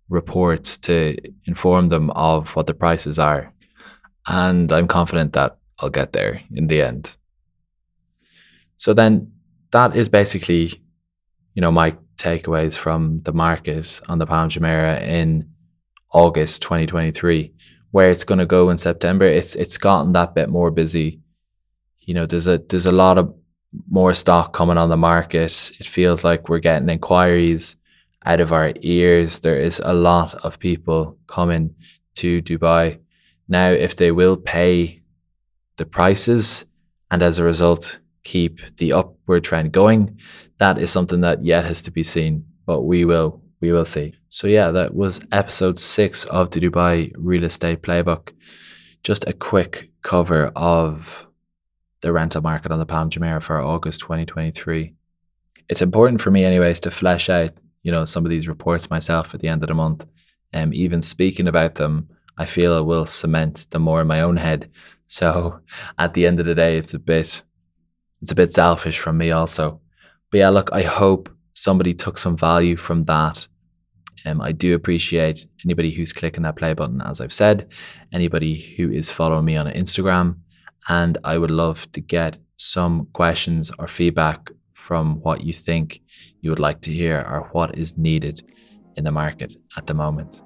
reports 0.10 0.78
to 0.78 1.18
inform 1.46 1.90
them 1.90 2.10
of 2.12 2.56
what 2.56 2.68
the 2.68 2.74
prices 2.74 3.20
are. 3.20 3.54
And 4.28 4.72
I'm 4.72 4.88
confident 4.88 5.34
that 5.34 5.58
I'll 5.80 5.90
get 5.90 6.14
there 6.14 6.42
in 6.52 6.68
the 6.68 6.82
end. 6.82 7.18
So 8.78 8.94
then 8.94 9.32
that 9.72 9.96
is 9.96 10.10
basically, 10.10 10.82
you 11.54 11.62
know, 11.62 11.72
my 11.72 11.98
takeaways 12.18 12.76
from 12.76 13.22
the 13.24 13.34
market 13.34 14.02
on 14.08 14.20
the 14.20 14.26
Palm 14.26 14.50
Jumeirah 14.50 15.02
in 15.02 15.50
August 16.12 16.62
2023 16.62 17.54
where 17.94 18.10
it's 18.10 18.24
going 18.24 18.40
to 18.40 18.46
go 18.48 18.72
in 18.72 18.78
September, 18.78 19.24
it's 19.24 19.54
it's 19.54 19.78
gotten 19.78 20.14
that 20.14 20.34
bit 20.34 20.50
more 20.50 20.72
busy. 20.72 21.22
You 22.02 22.16
know, 22.16 22.26
there's 22.26 22.48
a 22.48 22.58
there's 22.58 22.88
a 22.88 22.92
lot 22.92 23.20
of 23.20 23.36
more 23.90 24.14
stock 24.14 24.54
coming 24.54 24.78
on 24.78 24.90
the 24.90 24.98
market. 24.98 25.72
It 25.80 25.88
feels 25.88 26.24
like 26.24 26.50
we're 26.50 26.60
getting 26.60 26.90
inquiries 26.90 27.78
out 28.26 28.40
of 28.40 28.54
our 28.54 28.72
ears. 28.82 29.40
There 29.40 29.60
is 29.60 29.82
a 29.84 29.94
lot 29.94 30.34
of 30.46 30.60
people 30.60 31.18
coming 31.28 31.76
to 32.16 32.42
Dubai 32.42 33.00
now. 33.48 33.70
If 33.70 33.96
they 33.96 34.12
will 34.12 34.38
pay 34.38 35.02
the 35.78 35.86
prices 35.86 36.72
and 37.10 37.22
as 37.22 37.40
a 37.40 37.44
result 37.44 38.00
keep 38.24 38.62
the 38.78 38.94
upward 38.94 39.44
trend 39.44 39.72
going, 39.72 40.18
that 40.58 40.78
is 40.78 40.92
something 40.92 41.22
that 41.22 41.44
yet 41.44 41.66
has 41.66 41.82
to 41.84 41.92
be 41.92 42.04
seen. 42.04 42.46
But 42.66 42.82
we 42.82 43.06
will 43.06 43.42
we 43.60 43.72
will 43.72 43.86
see. 43.86 44.14
So 44.30 44.48
yeah, 44.48 44.72
that 44.72 44.94
was 44.94 45.26
episode 45.32 45.80
six 45.80 46.26
of 46.26 46.52
the 46.52 46.60
Dubai 46.60 47.14
Real 47.18 47.44
Estate 47.44 47.82
Playbook. 47.82 48.34
Just 49.04 49.28
a 49.28 49.34
quick 49.34 49.92
cover 50.02 50.52
of 50.56 51.28
the 52.04 52.14
rental 52.14 52.42
market 52.42 52.72
on 52.72 52.78
the 52.78 52.86
Palm 52.86 53.10
Jumeirah 53.10 53.42
for 53.42 53.60
August 53.60 54.02
2023. 54.02 54.94
It's 55.70 55.82
important 55.82 56.22
for 56.22 56.30
me, 56.30 56.46
anyways, 56.46 56.80
to 56.82 56.92
flesh 56.92 57.30
out, 57.30 57.52
you 57.82 57.92
know, 57.92 58.06
some 58.06 58.26
of 58.26 58.30
these 58.30 58.48
reports 58.48 58.92
myself 58.92 59.34
at 59.34 59.40
the 59.40 59.48
end 59.48 59.64
of 59.64 59.70
the 59.70 59.74
month. 59.74 60.06
And 60.52 60.66
um, 60.66 60.74
even 60.74 61.02
speaking 61.02 61.48
about 61.48 61.76
them, 61.76 62.10
I 62.38 62.46
feel 62.46 62.78
it 62.78 62.84
will 62.84 63.08
cement 63.08 63.68
them 63.72 63.82
more 63.82 64.02
in 64.02 64.08
my 64.08 64.22
own 64.22 64.38
head. 64.38 64.70
So 65.06 65.60
at 66.00 66.16
the 66.16 66.26
end 66.26 66.40
of 66.40 66.48
the 66.48 66.56
day, 66.56 66.76
it's 66.76 66.96
a 66.96 66.98
bit, 66.98 67.44
it's 68.22 68.32
a 68.32 68.36
bit 68.36 68.52
selfish 68.52 68.98
from 68.98 69.18
me 69.18 69.30
also. 69.30 69.80
But 70.32 70.40
yeah, 70.40 70.50
look, 70.50 70.72
I 70.72 70.82
hope 70.82 71.30
somebody 71.52 71.94
took 71.94 72.18
some 72.18 72.36
value 72.36 72.78
from 72.78 73.04
that 73.04 73.48
um, 74.26 74.42
I 74.42 74.52
do 74.52 74.74
appreciate 74.74 75.46
anybody 75.66 75.92
who's 75.92 76.14
clicking 76.14 76.44
that 76.44 76.56
play 76.56 76.74
button, 76.74 77.02
as 77.02 77.20
I've 77.20 77.34
said, 77.34 77.68
anybody 78.12 78.60
who 78.78 78.92
is 78.92 79.12
following 79.12 79.46
me 79.46 79.58
on 79.58 79.68
Instagram. 79.68 80.38
And 80.90 81.18
I 81.24 81.38
would 81.38 81.52
love 81.52 81.92
to 81.94 82.02
get 82.02 82.38
some 82.58 83.08
questions 83.14 83.72
or 83.80 83.88
feedback 83.88 84.52
from 84.72 85.22
what 85.22 85.44
you 85.44 85.54
think 85.54 86.02
you 86.42 86.50
would 86.50 86.60
like 86.60 86.82
to 86.82 86.92
hear 86.92 87.20
or 87.20 87.50
what 87.52 87.78
is 87.78 87.98
needed 87.98 88.44
in 88.96 89.04
the 89.06 89.12
market 89.12 89.56
at 89.78 89.88
the 89.88 89.94
moment. 89.94 90.42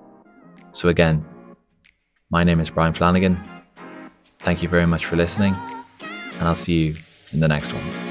So, 0.71 0.89
again, 0.89 1.25
my 2.29 2.43
name 2.43 2.59
is 2.59 2.69
Brian 2.69 2.93
Flanagan. 2.93 3.37
Thank 4.39 4.61
you 4.61 4.69
very 4.69 4.85
much 4.85 5.05
for 5.05 5.15
listening, 5.15 5.55
and 6.39 6.47
I'll 6.47 6.55
see 6.55 6.87
you 6.87 6.95
in 7.33 7.39
the 7.39 7.47
next 7.47 7.73
one. 7.73 8.06